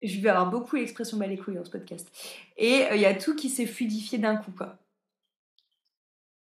[0.00, 2.08] Je vais avoir beaucoup l'expression bas les couilles dans ce podcast.
[2.56, 4.78] Et euh, il y a tout qui s'est fluidifié d'un coup, quoi.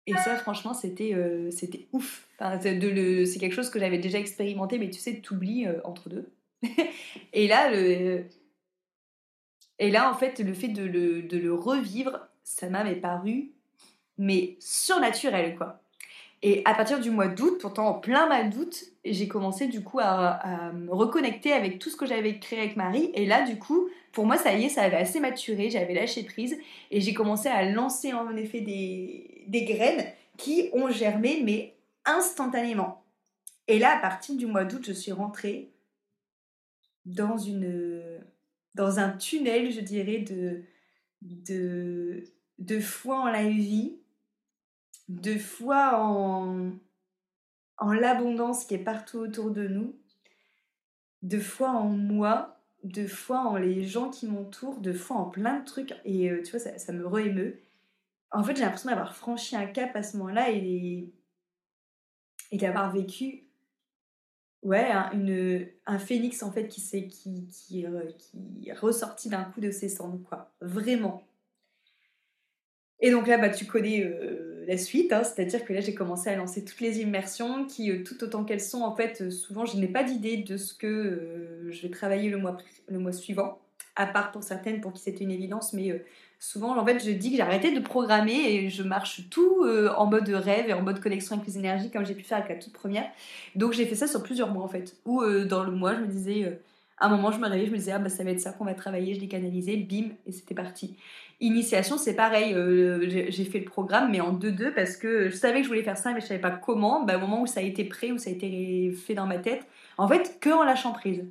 [0.06, 2.26] Et ça, franchement, c'était euh, c'était ouf.
[2.38, 6.32] c'est quelque chose que j'avais déjà expérimenté, mais tu sais, tu oublies euh, entre deux.
[7.32, 8.24] et là, le,
[9.80, 13.50] et là, en fait, le fait de le, de le revivre, ça m'avait paru,
[14.18, 15.80] mais surnaturel, quoi.
[16.42, 19.98] Et à partir du mois d'août, pourtant en plein mois d'août, j'ai commencé du coup
[20.00, 23.10] à, reconnecter avec tout ce que j'avais créé avec Marie.
[23.14, 26.22] Et là, du coup, pour moi, ça y est, ça avait assez maturé, j'avais lâché
[26.24, 26.58] prise
[26.90, 30.06] et j'ai commencé à lancer en effet des, des graines
[30.38, 31.74] qui ont germé, mais
[32.06, 33.02] instantanément.
[33.68, 35.68] Et là, à partir du mois d'août, je suis rentrée
[37.04, 38.02] dans, une,
[38.74, 40.64] dans un tunnel, je dirais, de,
[41.22, 43.96] de, foi en la vie
[45.08, 46.70] de foi en,
[47.78, 49.98] en l'abondance qui est partout autour de nous,
[51.22, 55.58] de foi en moi, de foi en les gens qui m'entourent, de foi en plein
[55.58, 55.94] de trucs.
[56.04, 57.60] Et euh, tu vois, ça, me re-émeut.
[58.30, 61.12] En fait, j'ai l'impression d'avoir franchi un cap à ce moment-là et
[62.52, 63.49] d'avoir vécu
[64.62, 64.90] ouais,
[65.86, 68.02] un, phénix en fait qui, est, qui, qui, euh,
[68.80, 70.52] ressorti d'un coup de ses cendres, quoi.
[70.60, 71.24] Vraiment.
[73.00, 76.28] Et donc là, bah, tu connais euh, la suite, hein, c'est-à-dire que là, j'ai commencé
[76.28, 79.78] à lancer toutes les immersions qui, euh, tout autant qu'elles sont, en fait, souvent, je
[79.78, 83.58] n'ai pas d'idée de ce que je vais travailler le mois, le mois suivant,
[83.96, 86.04] à part pour certaines pour qui c'était une évidence, mais
[86.40, 89.64] souvent, en fait, je dis que j'ai arrêté de programmer et je marche tout
[89.96, 92.50] en mode rêve et en mode connexion avec les énergies, comme j'ai pu faire avec
[92.50, 93.08] la toute première.
[93.54, 96.06] Donc, j'ai fait ça sur plusieurs mois, en fait, où dans le mois, je me
[96.08, 96.58] disais
[97.00, 98.52] à un moment, je me réveillais, je me disais, ah bah ça va être ça
[98.52, 100.96] qu'on va travailler, je l'ai canalisé, bim, et c'était parti.
[101.40, 105.58] Initiation, c'est pareil, euh, j'ai fait le programme, mais en 2-2, parce que je savais
[105.58, 107.02] que je voulais faire ça, mais je savais pas comment.
[107.02, 109.38] Bah, au moment où ça a été prêt, où ça a été fait dans ma
[109.38, 111.24] tête, en fait, que en lâchant prise.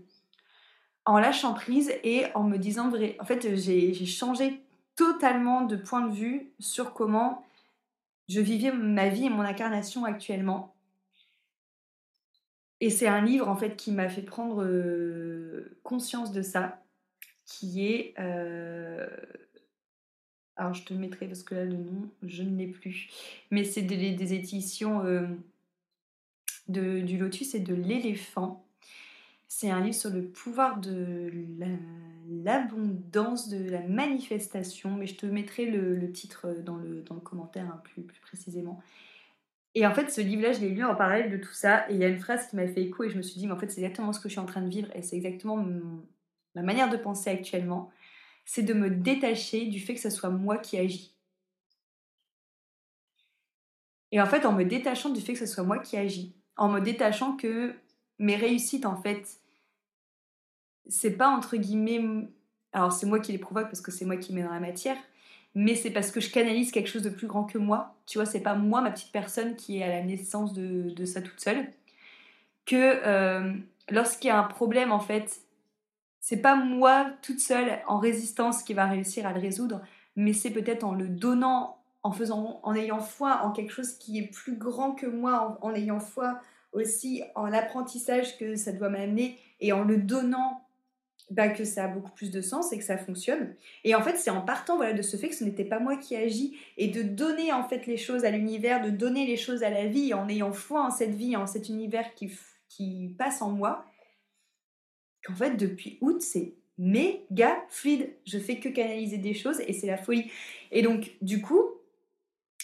[1.06, 3.16] En lâchant prise et en me disant vrai.
[3.20, 4.62] En fait, j'ai changé
[5.00, 7.46] totalement de point de vue sur comment
[8.28, 10.76] je vivais ma vie et mon incarnation actuellement.
[12.82, 14.68] et c'est un livre en fait qui m'a fait prendre
[15.84, 16.84] conscience de ça,
[17.46, 18.14] qui est
[20.58, 23.10] alors je te le mettrai parce que là le nom je ne l'ai plus,
[23.52, 25.02] mais c'est des, éditions
[26.68, 28.69] de, du lotus et de l'éléphant.
[29.52, 31.32] C'est un livre sur le pouvoir de
[32.30, 37.66] l'abondance, de la manifestation, mais je te mettrai le, titre dans le, dans le commentaire
[37.66, 38.80] hein, plus, plus précisément.
[39.74, 42.00] Et en fait, ce livre-là, je l'ai lu en parallèle de tout ça, et il
[42.00, 43.58] y a une phrase qui m'a fait écho, et je me suis dit, mais en
[43.58, 45.66] fait, c'est exactement ce que je suis en train de vivre, et c'est exactement
[46.54, 47.90] ma manière de penser actuellement,
[48.46, 51.16] c'est de me détacher du fait que ce soit moi qui agis.
[54.12, 56.70] Et en fait, en me détachant du fait que ce soit moi qui agis, en
[56.70, 57.74] me détachant que
[58.20, 59.40] mes réussites, en fait,
[60.88, 62.30] c'est pas entre guillemets.
[62.74, 64.98] Alors, c'est moi qui les provoque parce que c'est moi qui mets dans la matière,
[65.56, 67.96] mais c'est parce que je canalise quelque chose de plus grand que moi.
[68.06, 71.22] Tu vois, c'est pas moi, ma petite personne, qui est à la naissance de, ça
[71.22, 71.68] toute seule.
[72.66, 73.54] Que euh,
[73.90, 75.42] lorsqu'il y a un problème, en fait,
[76.20, 79.82] c'est pas moi toute seule en résistance qui va réussir à le résoudre,
[80.16, 84.20] mais c'est peut-être en le donnant, en faisant, en ayant foi en quelque chose qui
[84.20, 86.40] est plus grand que moi, en ayant foi
[86.72, 90.66] aussi en l'apprentissage que ça doit m'amener et en le donnant
[91.32, 93.54] bah, que ça a beaucoup plus de sens et que ça fonctionne.
[93.84, 95.96] Et en fait, c'est en partant voilà, de ce fait que ce n'était pas moi
[95.96, 99.62] qui agis et de donner en fait les choses à l'univers, de donner les choses
[99.62, 102.32] à la vie en ayant foi en cette vie, en cet univers qui,
[102.68, 103.86] qui passe en moi,
[105.24, 108.16] qu'en fait, depuis août, c'est méga fluide.
[108.26, 110.32] Je fais que canaliser des choses et c'est la folie.
[110.72, 111.62] Et donc, du coup,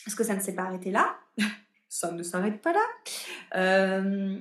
[0.07, 1.17] est-ce que ça ne s'est pas arrêté là
[1.95, 2.85] ça ne s'arrête pas là.
[3.55, 4.37] Euh,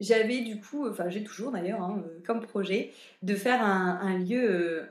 [0.00, 4.50] j'avais du coup, enfin j'ai toujours d'ailleurs hein, euh, comme projet de faire un, lieu
[4.50, 4.86] euh,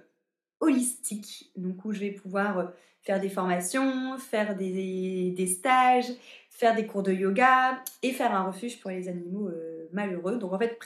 [0.59, 6.12] holistique, donc où je vais pouvoir faire des formations, faire des, stages,
[6.51, 9.51] faire des cours de yoga et faire un refuge pour les animaux
[9.91, 10.38] malheureux.
[10.38, 10.79] Donc en fait,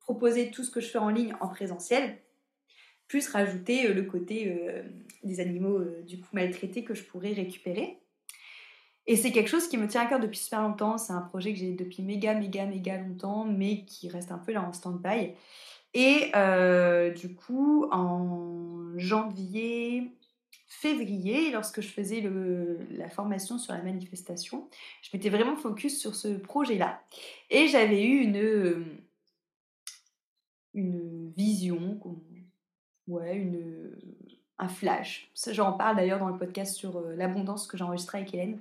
[0.00, 2.18] proposer tout ce que je fais en ligne en présentiel,
[3.06, 4.54] plus rajouter le côté
[5.24, 7.98] des animaux du coup maltraités que je pourrais récupérer.
[9.08, 10.98] Et c'est quelque chose qui me tient à cœur depuis super longtemps.
[10.98, 14.52] C'est un projet que j'ai depuis méga, méga, méga longtemps, mais qui reste un peu
[14.52, 15.32] là en stand-by.
[15.94, 20.12] Et euh, du coup, en janvier,
[20.66, 22.22] février, lorsque je faisais
[22.90, 24.68] la formation sur la manifestation,
[25.00, 27.00] je m'étais vraiment focus sur ce projet-là.
[27.48, 29.00] Et j'avais eu une,
[30.74, 31.98] une vision,
[33.06, 33.96] ouais, une,
[34.58, 35.30] un flash.
[35.50, 38.60] J'en parle d'ailleurs dans le podcast sur euh, l'abondance que j'ai enregistré avec Hélène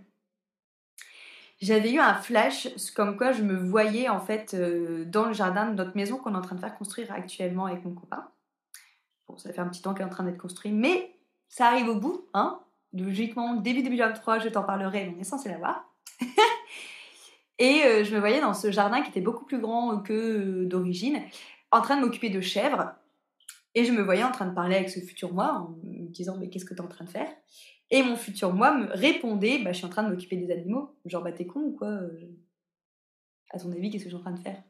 [1.60, 5.70] j'avais eu un flash comme quoi je me voyais en fait euh, dans le jardin
[5.70, 8.28] de notre maison qu'on est en train de faire construire actuellement avec mon copain.
[9.28, 11.16] Bon, ça fait un petit temps qu'elle est en train d'être construit, mais
[11.50, 12.60] ça arrive au bout, hein.
[12.94, 15.84] Logiquement, début 2023, je t'en parlerai, on est censé l'avoir.
[17.60, 20.66] Et euh, je me voyais dans ce jardin qui était beaucoup plus grand que euh,
[20.66, 21.22] d'origine,
[21.72, 22.94] en train de m'occuper de chèvres.
[23.76, 26.38] Et je me voyais en train de parler avec ce futur moi, en me disant
[26.38, 27.30] mais qu'est-ce que tu es en train de faire?
[27.90, 30.96] Et mon futur moi me répondait bah, Je suis en train de m'occuper des animaux.
[31.06, 32.10] Genre, bah, t'es con ou quoi euh,
[33.52, 34.62] À ton avis, qu'est-ce que je suis en train de faire?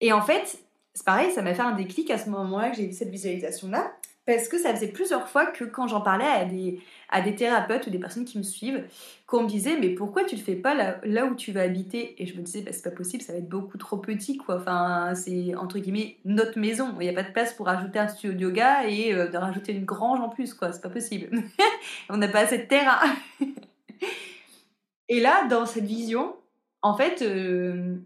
[0.00, 0.58] Et en fait,
[0.94, 3.96] c'est pareil, ça m'a fait un déclic à ce moment-là que j'ai eu cette visualisation-là
[4.24, 7.88] parce que ça faisait plusieurs fois que quand j'en parlais à des, à des thérapeutes
[7.88, 8.86] ou des personnes qui me suivent,
[9.26, 12.22] qu'on me disait mais pourquoi tu le fais pas là, là où tu vas habiter?
[12.22, 14.56] Et je me disais bah, c'est pas possible, ça va être beaucoup trop petit quoi.
[14.56, 18.08] Enfin c'est entre guillemets notre maison, il n'y a pas de place pour rajouter un
[18.08, 21.28] studio de yoga et euh, de rajouter une grange en plus quoi, c'est pas possible.
[22.08, 23.00] On n'a pas assez de terrain.
[25.08, 26.36] et là dans cette vision,
[26.80, 27.96] en fait euh,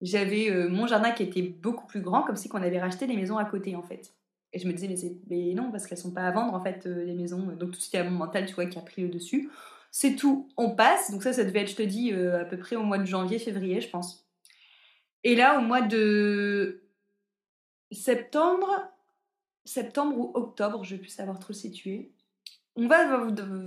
[0.00, 3.16] j'avais euh, mon jardin qui était beaucoup plus grand comme si qu'on avait racheté des
[3.16, 4.14] maisons à côté en fait.
[4.52, 4.96] Et je me disais, mais,
[5.28, 7.38] mais non, parce qu'elles sont pas à vendre, en fait, euh, les maisons.
[7.38, 9.08] Donc tout de suite, il y a mon mental, tu vois, qui a pris le
[9.08, 9.50] dessus.
[9.90, 11.10] C'est tout, on passe.
[11.10, 13.04] Donc ça, ça devait être, je te dis, euh, à peu près au mois de
[13.04, 14.26] janvier, février, je pense.
[15.24, 16.82] Et là, au mois de
[17.90, 18.68] septembre,
[19.64, 22.12] septembre ou octobre, je vais plus savoir trop situer,
[22.76, 23.06] on va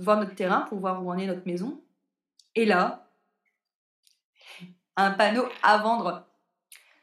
[0.00, 1.82] voir notre terrain pour voir où en est notre maison.
[2.54, 3.10] Et là,
[4.96, 6.26] un panneau à vendre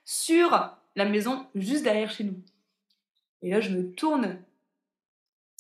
[0.06, 2.42] sur la maison juste derrière chez nous.
[3.42, 4.42] Et là, je me tourne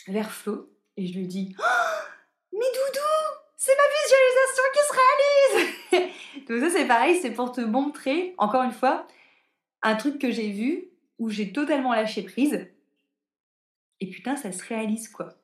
[0.07, 2.07] vers Flo et je lui dis oh,
[2.51, 6.15] Mais Doudou, c'est ma visualisation qui se réalise
[6.47, 9.07] Donc, ça, c'est pareil, c'est pour te montrer, encore une fois,
[9.81, 12.67] un truc que j'ai vu où j'ai totalement lâché prise.
[13.99, 15.35] Et putain, ça se réalise quoi.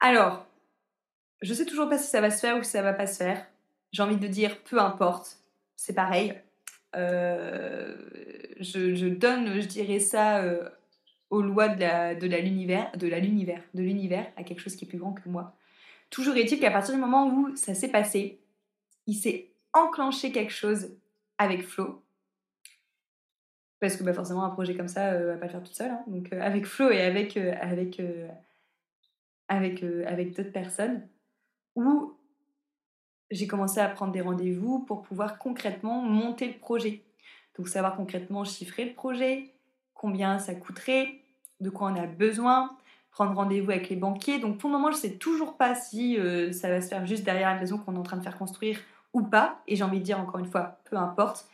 [0.00, 0.46] Alors,
[1.42, 3.18] je sais toujours pas si ça va se faire ou si ça va pas se
[3.18, 3.46] faire.
[3.92, 5.38] J'ai envie de dire peu importe,
[5.76, 6.40] c'est pareil.
[6.96, 7.96] Euh,
[8.60, 10.68] je, donne, je dirais ça, euh,
[11.30, 15.12] aux lois de l'univers, de l'univers, de l'univers à quelque chose qui est plus grand
[15.12, 15.56] que moi.
[16.10, 18.40] Toujours est-il qu'à partir du moment où ça s'est passé,
[19.06, 20.96] il s'est enclencher quelque chose
[21.38, 22.02] avec Flo.
[23.78, 25.92] Parce que bah, forcément, un projet comme ça, euh, va pas le faire toute seule.
[25.92, 26.04] Hein.
[26.08, 28.02] Donc euh, avec Flo et avec, avec,
[29.48, 31.08] avec, avec d'autres personnes,
[31.76, 32.14] où
[33.30, 37.02] j'ai commencé à prendre des rendez-vous pour pouvoir concrètement monter le projet.
[37.56, 39.52] Donc savoir concrètement chiffrer le projet,
[39.94, 41.20] combien ça coûterait,
[41.60, 42.76] de quoi on a besoin,
[43.10, 44.38] prendre rendez-vous avec les banquiers.
[44.38, 47.06] Donc pour le moment, je ne sais toujours pas si euh, ça va se faire
[47.06, 48.80] juste derrière la maison qu'on est en train de faire construire
[49.12, 49.62] ou pas.
[49.66, 51.48] Et j'ai envie de dire encore une fois, peu importe.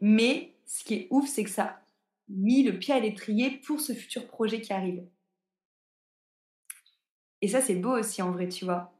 [0.00, 1.80] Mais ce qui est ouf, c'est que ça a
[2.28, 5.02] mis le pied à l'étrier pour ce futur projet qui arrive.
[7.42, 8.92] Et ça, c'est beau aussi en vrai, tu vois.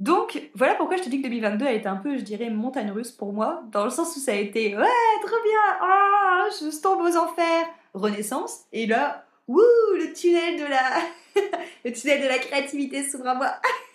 [0.00, 2.90] Donc, voilà pourquoi je te dis que 2022 a été un peu, je dirais, montagne
[2.90, 6.80] russe pour moi, dans le sens où ça a été ouais, trop bien, ah, je
[6.80, 9.62] tombe aux enfers, renaissance, et là, wouh,
[9.96, 11.00] le tunnel de la,
[11.84, 13.54] le tunnel de la créativité s'ouvre à moi.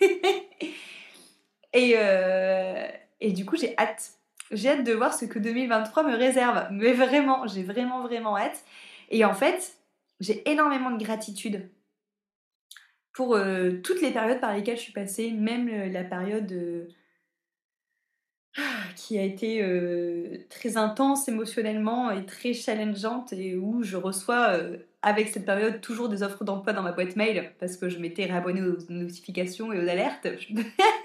[1.72, 2.88] et, euh,
[3.20, 4.12] et du coup, j'ai hâte.
[4.50, 6.66] J'ai hâte de voir ce que 2023 me réserve.
[6.72, 8.64] Mais vraiment, j'ai vraiment, vraiment hâte.
[9.10, 9.76] Et en fait,
[10.18, 11.68] j'ai énormément de gratitude
[13.12, 16.88] pour euh, toutes les périodes par lesquelles je suis passée, même la période euh,
[18.96, 24.58] qui a été euh, très intense émotionnellement et très challengeante et où je reçois
[25.02, 28.26] avec cette période toujours des offres d'emploi dans ma boîte mail parce que je m'étais
[28.26, 30.28] réabonnée aux notifications et aux alertes.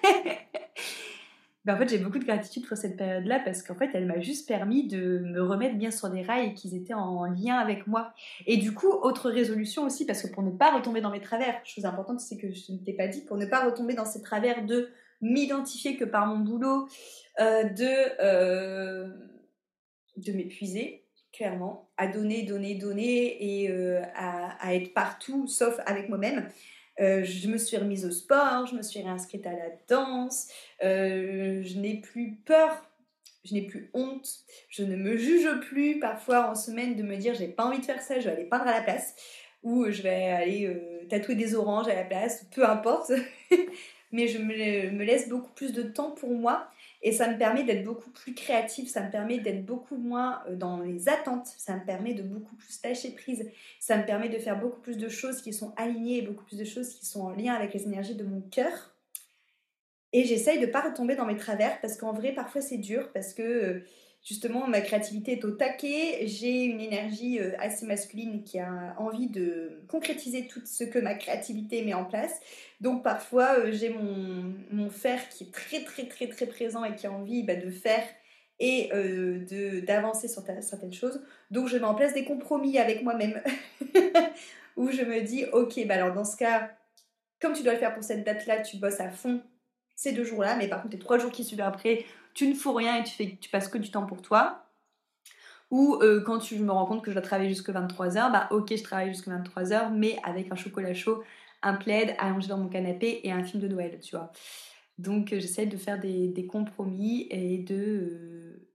[1.66, 4.20] Ben, en fait, j'ai beaucoup de gratitude pour cette période-là parce qu'en fait, elle m'a
[4.20, 7.88] juste permis de me remettre bien sur des rails et qu'ils étaient en lien avec
[7.88, 8.14] moi.
[8.46, 11.60] Et du coup, autre résolution aussi, parce que pour ne pas retomber dans mes travers,
[11.66, 14.22] chose importante, c'est que je ne t'ai pas dit, pour ne pas retomber dans ces
[14.22, 14.90] travers de
[15.22, 16.88] m'identifier que par mon boulot,
[17.40, 19.10] euh, de, euh,
[20.18, 26.48] de m'épuiser, clairement, à donner, donner, donner et euh, à, être partout, sauf avec moi-même.
[27.00, 30.48] Euh, je me suis remise au sport, je me suis réinscrite à la danse,
[30.84, 32.90] euh, je n'ai plus peur,
[33.44, 34.30] je n'ai plus honte,
[34.70, 37.86] je ne me juge plus parfois en semaine de me dire j'ai pas envie de
[37.86, 39.16] faire ça, je vais aller peindre à la place.
[39.64, 43.12] Ou je vais aller euh, tatouer des oranges à la place, peu importe.
[44.12, 46.70] Mais je me laisse beaucoup plus de temps pour moi
[47.06, 50.56] et ça me permet d'être beaucoup plus créative, ça me permet d'être beaucoup moins euh,
[50.56, 53.48] dans les attentes, ça me permet de beaucoup plus lâcher prise,
[53.80, 56.66] ça me permet de faire beaucoup plus de choses qui sont alignées beaucoup plus de
[56.66, 58.96] choses qui sont en lien avec les énergies de mon cœur.
[60.14, 63.12] Et j'essaye de ne pas retomber dans mes travers parce qu'en vrai, parfois c'est dur
[63.14, 63.86] parce que euh,
[64.26, 69.28] justement ma créativité est au taquet, j'ai une énergie euh, assez masculine qui a envie
[69.28, 72.42] de concrétiser tout ce que ma créativité met en place.
[72.82, 77.08] Donc parfois euh, j'ai mon, fer qui est très très très très présent et qui
[77.08, 78.04] a envie bah, de faire
[78.60, 81.22] et euh, d'avancer sur certaines choses.
[81.52, 83.42] Donc je mets en place des compromis avec moi-même
[84.76, 86.72] où je me dis ok bah alors dans ce cas
[87.40, 89.42] comme tu dois le faire pour cette date-là, tu bosses à fond
[89.96, 92.06] ces deux jours-là, mais par contre les trois jours qui suivent après,
[92.36, 94.68] tu ne fous rien et tu, passes que du temps pour toi.
[95.72, 98.76] Ou euh, quand je me rends compte que je dois travailler jusqu'à 23h, bah ok,
[98.76, 101.24] je travaille jusqu'à 23h, mais avec un chocolat chaud,
[101.64, 104.32] un plaid allongé dans mon canapé et un film de Noël, tu vois.
[105.00, 108.70] Donc euh, j'essaie de faire des, compromis et de, euh,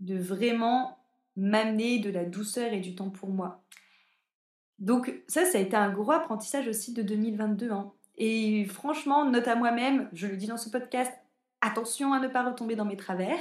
[0.00, 0.98] de vraiment
[1.34, 3.64] m'amener de la douceur et du temps pour moi.
[4.78, 7.70] Donc ça, ça a été un gros apprentissage aussi de 2022.
[7.70, 7.92] Hein.
[8.16, 11.12] Et franchement, note à moi-même, je le dis dans ce podcast,
[11.62, 13.38] attention à ne pas retomber dans mes travers.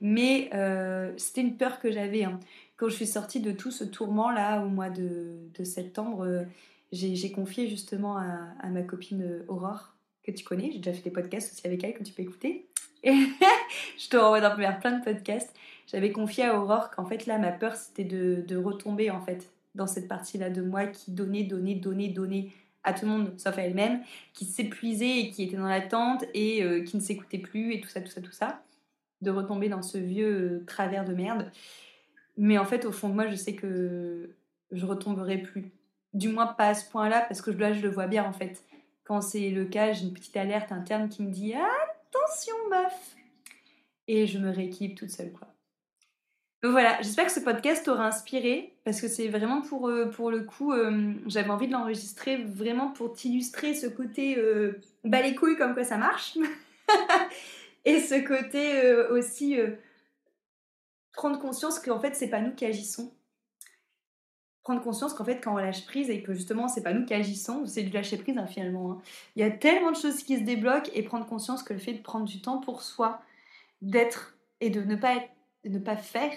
[0.00, 2.24] Mais euh, c'était une peur que j'avais.
[2.24, 2.40] Hein.
[2.76, 6.44] Quand je suis sortie de tout ce tourment-là au mois de, septembre, euh,
[6.92, 9.92] j'ai confié justement à, ma copine euh, Aurore,
[10.22, 10.70] que tu connais.
[10.72, 12.66] J'ai déjà fait des podcasts aussi avec elle que tu peux écouter.
[13.02, 13.12] Et
[13.98, 15.54] je te renvoie faire plein de podcasts.
[15.86, 19.50] J'avais confié à Aurore qu'en fait là, ma peur c'était de, de retomber en fait
[19.74, 22.52] dans cette partie-là de moi qui donnait, donnait, donnait, donnait
[22.84, 24.02] à tout le monde sauf à elle-même,
[24.32, 27.88] qui s'épuisait et qui était dans l'attente et euh, qui ne s'écoutait plus et tout
[27.88, 28.62] ça, tout ça, tout ça,
[29.20, 31.50] de retomber dans ce vieux euh, travers de merde.
[32.36, 34.34] Mais en fait, au fond de moi, je sais que
[34.70, 35.72] je retomberai plus.
[36.14, 38.64] Du moins pas à ce point-là, parce que là, je le vois bien en fait.
[39.04, 43.16] Quand c'est le cas, j'ai une petite alerte interne qui me dit Attention, meuf
[44.08, 45.49] Et je me rééquilibre toute seule, quoi.
[46.62, 50.40] Donc voilà, j'espère que ce podcast t'aura inspiré parce que c'est vraiment pour, euh, le
[50.42, 55.56] coup, euh, j'avais envie de l'enregistrer vraiment pour t'illustrer ce côté euh, bas les couilles
[55.56, 56.36] comme quoi ça marche
[57.86, 59.56] et ce côté euh, aussi
[61.14, 63.10] prendre conscience qu'en fait c'est pas nous qui agissons.
[64.62, 67.14] Prendre conscience qu'en fait quand on lâche prise et que justement c'est pas nous qui
[67.14, 68.92] agissons, c'est du lâcher prise hein, finalement.
[68.92, 69.02] Hein.
[69.34, 71.94] Il y a tellement de choses qui se débloquent et prendre conscience que le fait
[71.94, 73.22] de prendre du temps pour soi,
[73.80, 75.30] d'être et de ne pas être
[75.64, 76.36] ne pas faire,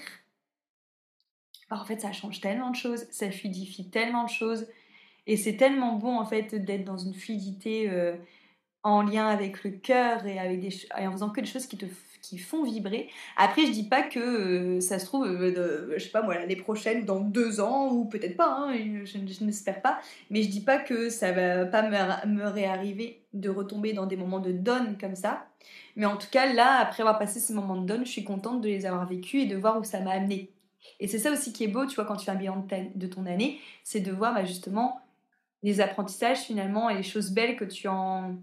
[1.69, 4.67] bah, en fait, ça change tellement de choses, ça fluidifie tellement de choses.
[5.27, 8.15] Et c'est tellement bon, en fait, d'être dans une fluidité euh,
[8.83, 11.77] en lien avec le cœur et, avec des, et en faisant que des choses qui
[11.77, 11.85] te,
[12.23, 13.09] qui font vibrer.
[13.37, 17.05] Après, je dis pas que euh, ça se trouve, je sais pas moi, l'année prochaine,
[17.05, 19.99] dans deux ans, ou peut-être pas, hein, je, n'espère pas,
[20.31, 24.15] mais je dis pas que ça va pas me, me réarriver de retomber dans des
[24.15, 25.45] moments de donne comme ça.
[25.95, 28.61] Mais en tout cas, là, après avoir passé ces moments de donne, je suis contente
[28.61, 30.49] de les avoir vécus et de voir où ça m'a amené.
[30.99, 32.65] Et c'est ça aussi qui est beau, tu vois, quand tu fais un bilan
[32.95, 35.01] de, ton année, c'est de voir bah, justement
[35.61, 38.35] les apprentissages finalement et les choses belles que tu en...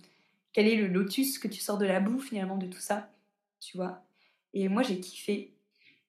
[0.52, 3.08] Quel est le lotus que tu sors de la boue finalement de tout ça,
[3.61, 4.04] tu vois.
[4.54, 5.54] Et moi j'ai kiffé.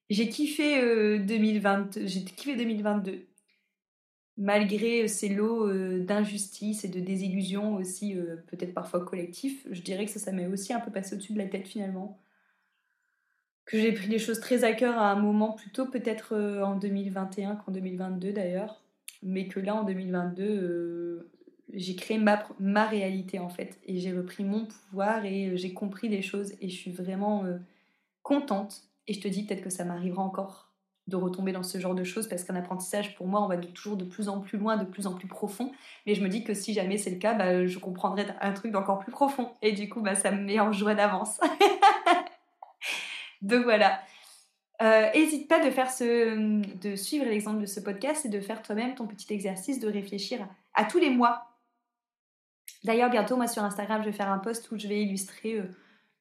[0.10, 3.28] J'ai kiffé 2020, euh, j'ai kiffé 2022.
[4.38, 10.06] Malgré ces lots euh, d'injustice et de désillusion aussi, euh, peut-être parfois collectifs, je dirais
[10.06, 12.20] que ça, ça m'est aussi un peu passé au-dessus de la tête finalement
[13.66, 16.76] que j'ai pris les choses très à cœur à un moment plutôt peut-être euh, en
[16.76, 18.84] 2021 qu'en 2022 d'ailleurs,
[19.24, 21.32] mais que là en 2022 euh,
[21.74, 25.74] j'ai créé ma, ma réalité en fait et j'ai repris mon pouvoir et euh, j'ai
[25.74, 27.46] compris des choses et je suis vraiment
[28.24, 30.72] contente et je te dis peut-être que ça m'arrivera encore
[31.08, 33.98] de retomber dans ce genre de choses parce qu'un apprentissage pour moi on va toujours
[33.98, 35.72] de plus en plus loin, de plus en plus profond
[36.06, 38.72] mais je me dis que si jamais c'est le cas bah, je comprendrai un truc
[38.72, 41.40] d'encore plus profond et du coup bah, ça me met en joie d'avance.
[43.42, 44.00] Donc voilà.
[44.82, 46.36] N'hésite euh, pas de faire ce,
[46.80, 50.48] de suivre l'exemple de ce podcast et de faire toi-même ton petit exercice de réfléchir
[50.74, 51.51] à, tous les mois.
[52.84, 55.68] D'ailleurs, bientôt, moi sur Instagram, je vais faire un post où je vais illustrer euh,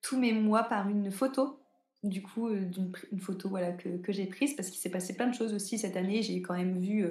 [0.02, 1.58] tous mes mois par une photo.
[2.02, 2.70] Du coup, euh,
[3.12, 5.78] une photo voilà, que, que j'ai prise parce qu'il s'est passé plein de choses aussi
[5.78, 6.22] cette année.
[6.22, 7.06] J'ai quand même vu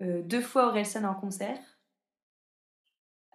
[0.00, 1.58] deux fois Orelsan en concert.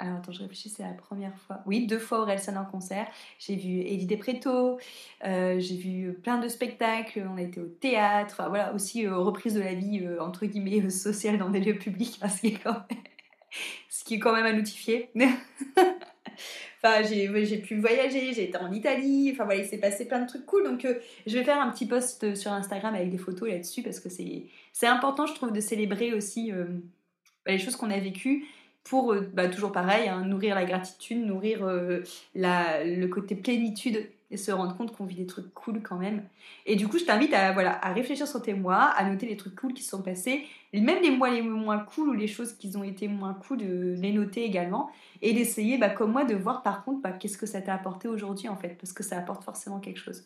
[0.02, 1.60] Alors attends, je réfléchis, c'est la première fois.
[1.68, 3.08] Oui, deux fois Orelsan en concert.
[3.38, 4.80] J'ai vu Eddie Depreto,
[5.24, 9.16] euh, j'ai vu plein de spectacles, on a été au théâtre, enfin voilà, aussi euh,
[9.16, 12.58] reprise de la vie, euh, entre guillemets, sociale dans des lieux publics, ce, qui est
[12.58, 13.00] quand même...
[14.02, 15.12] ce qui est quand même à notifier.
[16.84, 20.28] enfin, j'ai pu voyager, j'ai été en Italie, enfin voilà, il s'est passé plein de
[20.28, 20.88] trucs cool, donc
[21.28, 24.88] je vais faire un petit post sur Instagram avec des photos là-dessus, parce que c'est
[24.88, 28.48] important, je trouve, de célébrer aussi bah, les choses qu'on a vécues
[28.84, 32.02] pour euh, bah, toujours pareil, hein, nourrir la gratitude, nourrir euh,
[32.36, 36.24] la, le côté plénitude et se rendre compte qu'on vit des trucs cool quand même.
[36.66, 39.38] Et du coup, je t'invite à, voilà, à réfléchir sur tes mois, à noter les
[39.38, 42.54] trucs cool qui se sont passés, même les mois les moins cool ou les choses
[42.54, 44.90] qui ont été moins cool, de les noter également,
[45.22, 48.08] et d'essayer, bah, comme moi, de voir par contre bah, qu'est-ce que ça t'a apporté
[48.08, 50.26] aujourd'hui en fait, parce que ça apporte forcément quelque chose.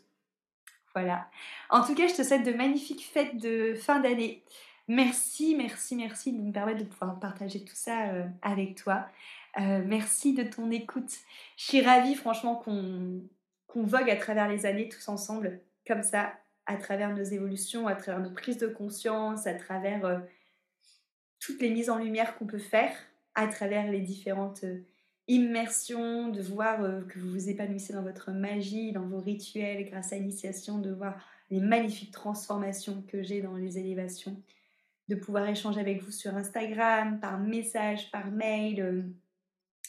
[0.93, 1.27] Voilà.
[1.69, 4.43] En tout cas, je te souhaite de magnifiques fêtes de fin d'année.
[4.87, 9.07] Merci, merci, merci de me permettre de pouvoir partager tout ça euh, avec toi.
[9.59, 11.11] Euh, merci de ton écoute.
[11.57, 13.21] Je suis ravie, franchement, qu'on
[13.83, 16.33] vogue à travers les années tous ensemble, comme ça,
[16.65, 20.19] à travers nos évolutions, à travers nos prises de conscience, à travers euh,
[21.39, 22.95] toutes les mises en lumière qu'on peut faire,
[23.35, 24.65] à travers les différentes
[25.27, 30.17] immersions, de voir que vous vous épanouissez dans votre magie, dans vos rituels grâce à
[30.17, 31.15] l'initiation, de voir
[31.51, 34.41] les magnifiques transformations que j'ai dans les élévations
[35.07, 39.01] de pouvoir échanger avec vous sur Instagram, par message, par mail, euh,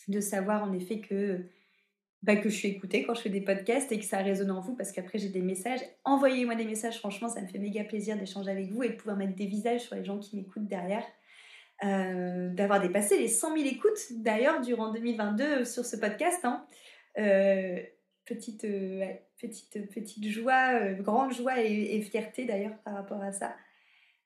[0.09, 1.41] de savoir en effet que,
[2.22, 4.60] bah, que je suis écoutée quand je fais des podcasts et que ça résonne en
[4.60, 5.80] vous parce qu'après j'ai des messages.
[6.04, 9.16] Envoyez-moi des messages, franchement, ça me fait méga plaisir d'échanger avec vous et de pouvoir
[9.16, 11.04] mettre des visages sur les gens qui m'écoutent derrière.
[11.84, 16.42] Euh, d'avoir dépassé les 100 000 écoutes d'ailleurs durant 2022 sur ce podcast.
[16.44, 16.66] Hein.
[17.18, 17.78] Euh,
[18.24, 18.66] petite,
[19.38, 23.54] petite, petite joie, grande joie et fierté d'ailleurs par rapport à ça.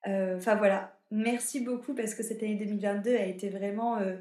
[0.06, 4.16] Euh, enfin voilà, merci beaucoup parce que cette année 2022 a été vraiment euh,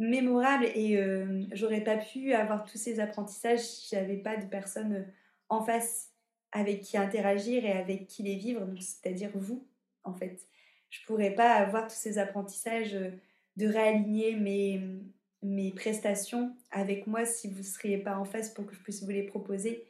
[0.00, 5.06] mémorable et euh, j'aurais pas pu avoir tous ces apprentissages si j'avais pas de personnes
[5.48, 6.10] en face
[6.52, 9.64] avec qui interagir et avec qui les vivre, c'est-à-dire vous
[10.02, 10.48] en fait.
[10.88, 12.98] Je pourrais pas avoir tous ces apprentissages
[13.56, 14.80] de réaligner mes,
[15.42, 19.04] mes prestations avec moi si vous ne seriez pas en face pour que je puisse
[19.04, 19.86] vous les proposer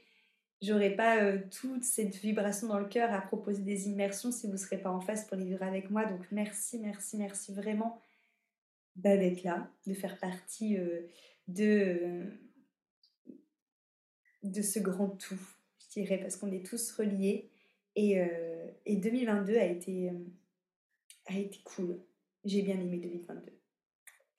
[0.63, 4.55] j'aurais pas euh, toute cette vibration dans le cœur à proposer des immersions si vous
[4.55, 6.05] ne serez pas en face pour les vivre avec moi.
[6.05, 7.99] Donc merci, merci, merci vraiment
[9.03, 11.03] bah, d'être là, de faire partie euh,
[11.49, 12.25] de,
[14.43, 15.41] de ce grand tout,
[15.79, 17.51] je dirais, parce qu'on est tous reliés.
[17.97, 20.13] Et, euh, et 2022 a été,
[21.27, 22.01] a été cool.
[22.45, 23.53] J'ai bien aimé 2022.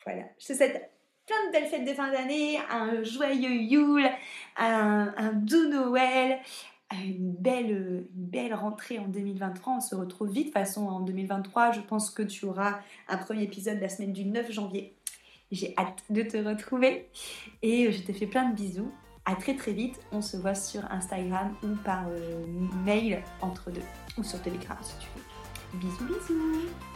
[0.03, 0.91] Voilà, je te souhaite
[1.25, 4.09] plein de belles fêtes de fin d'année, un joyeux Yule,
[4.57, 6.39] un, doux Noël,
[6.93, 9.73] une belle, une belle rentrée en 2023.
[9.77, 10.47] On se retrouve vite.
[10.47, 14.13] De toute façon, en 2023, je pense que tu auras un premier épisode la semaine
[14.13, 14.95] du 9 janvier.
[15.51, 17.09] J'ai hâte de te retrouver
[17.61, 18.91] et je te fais plein de bisous.
[19.25, 19.99] À très très vite.
[20.11, 22.45] On se voit sur Instagram ou par euh,
[22.85, 23.81] mail entre deux
[24.17, 25.79] ou sur Telegram si tu veux.
[25.79, 26.90] Bisous bisous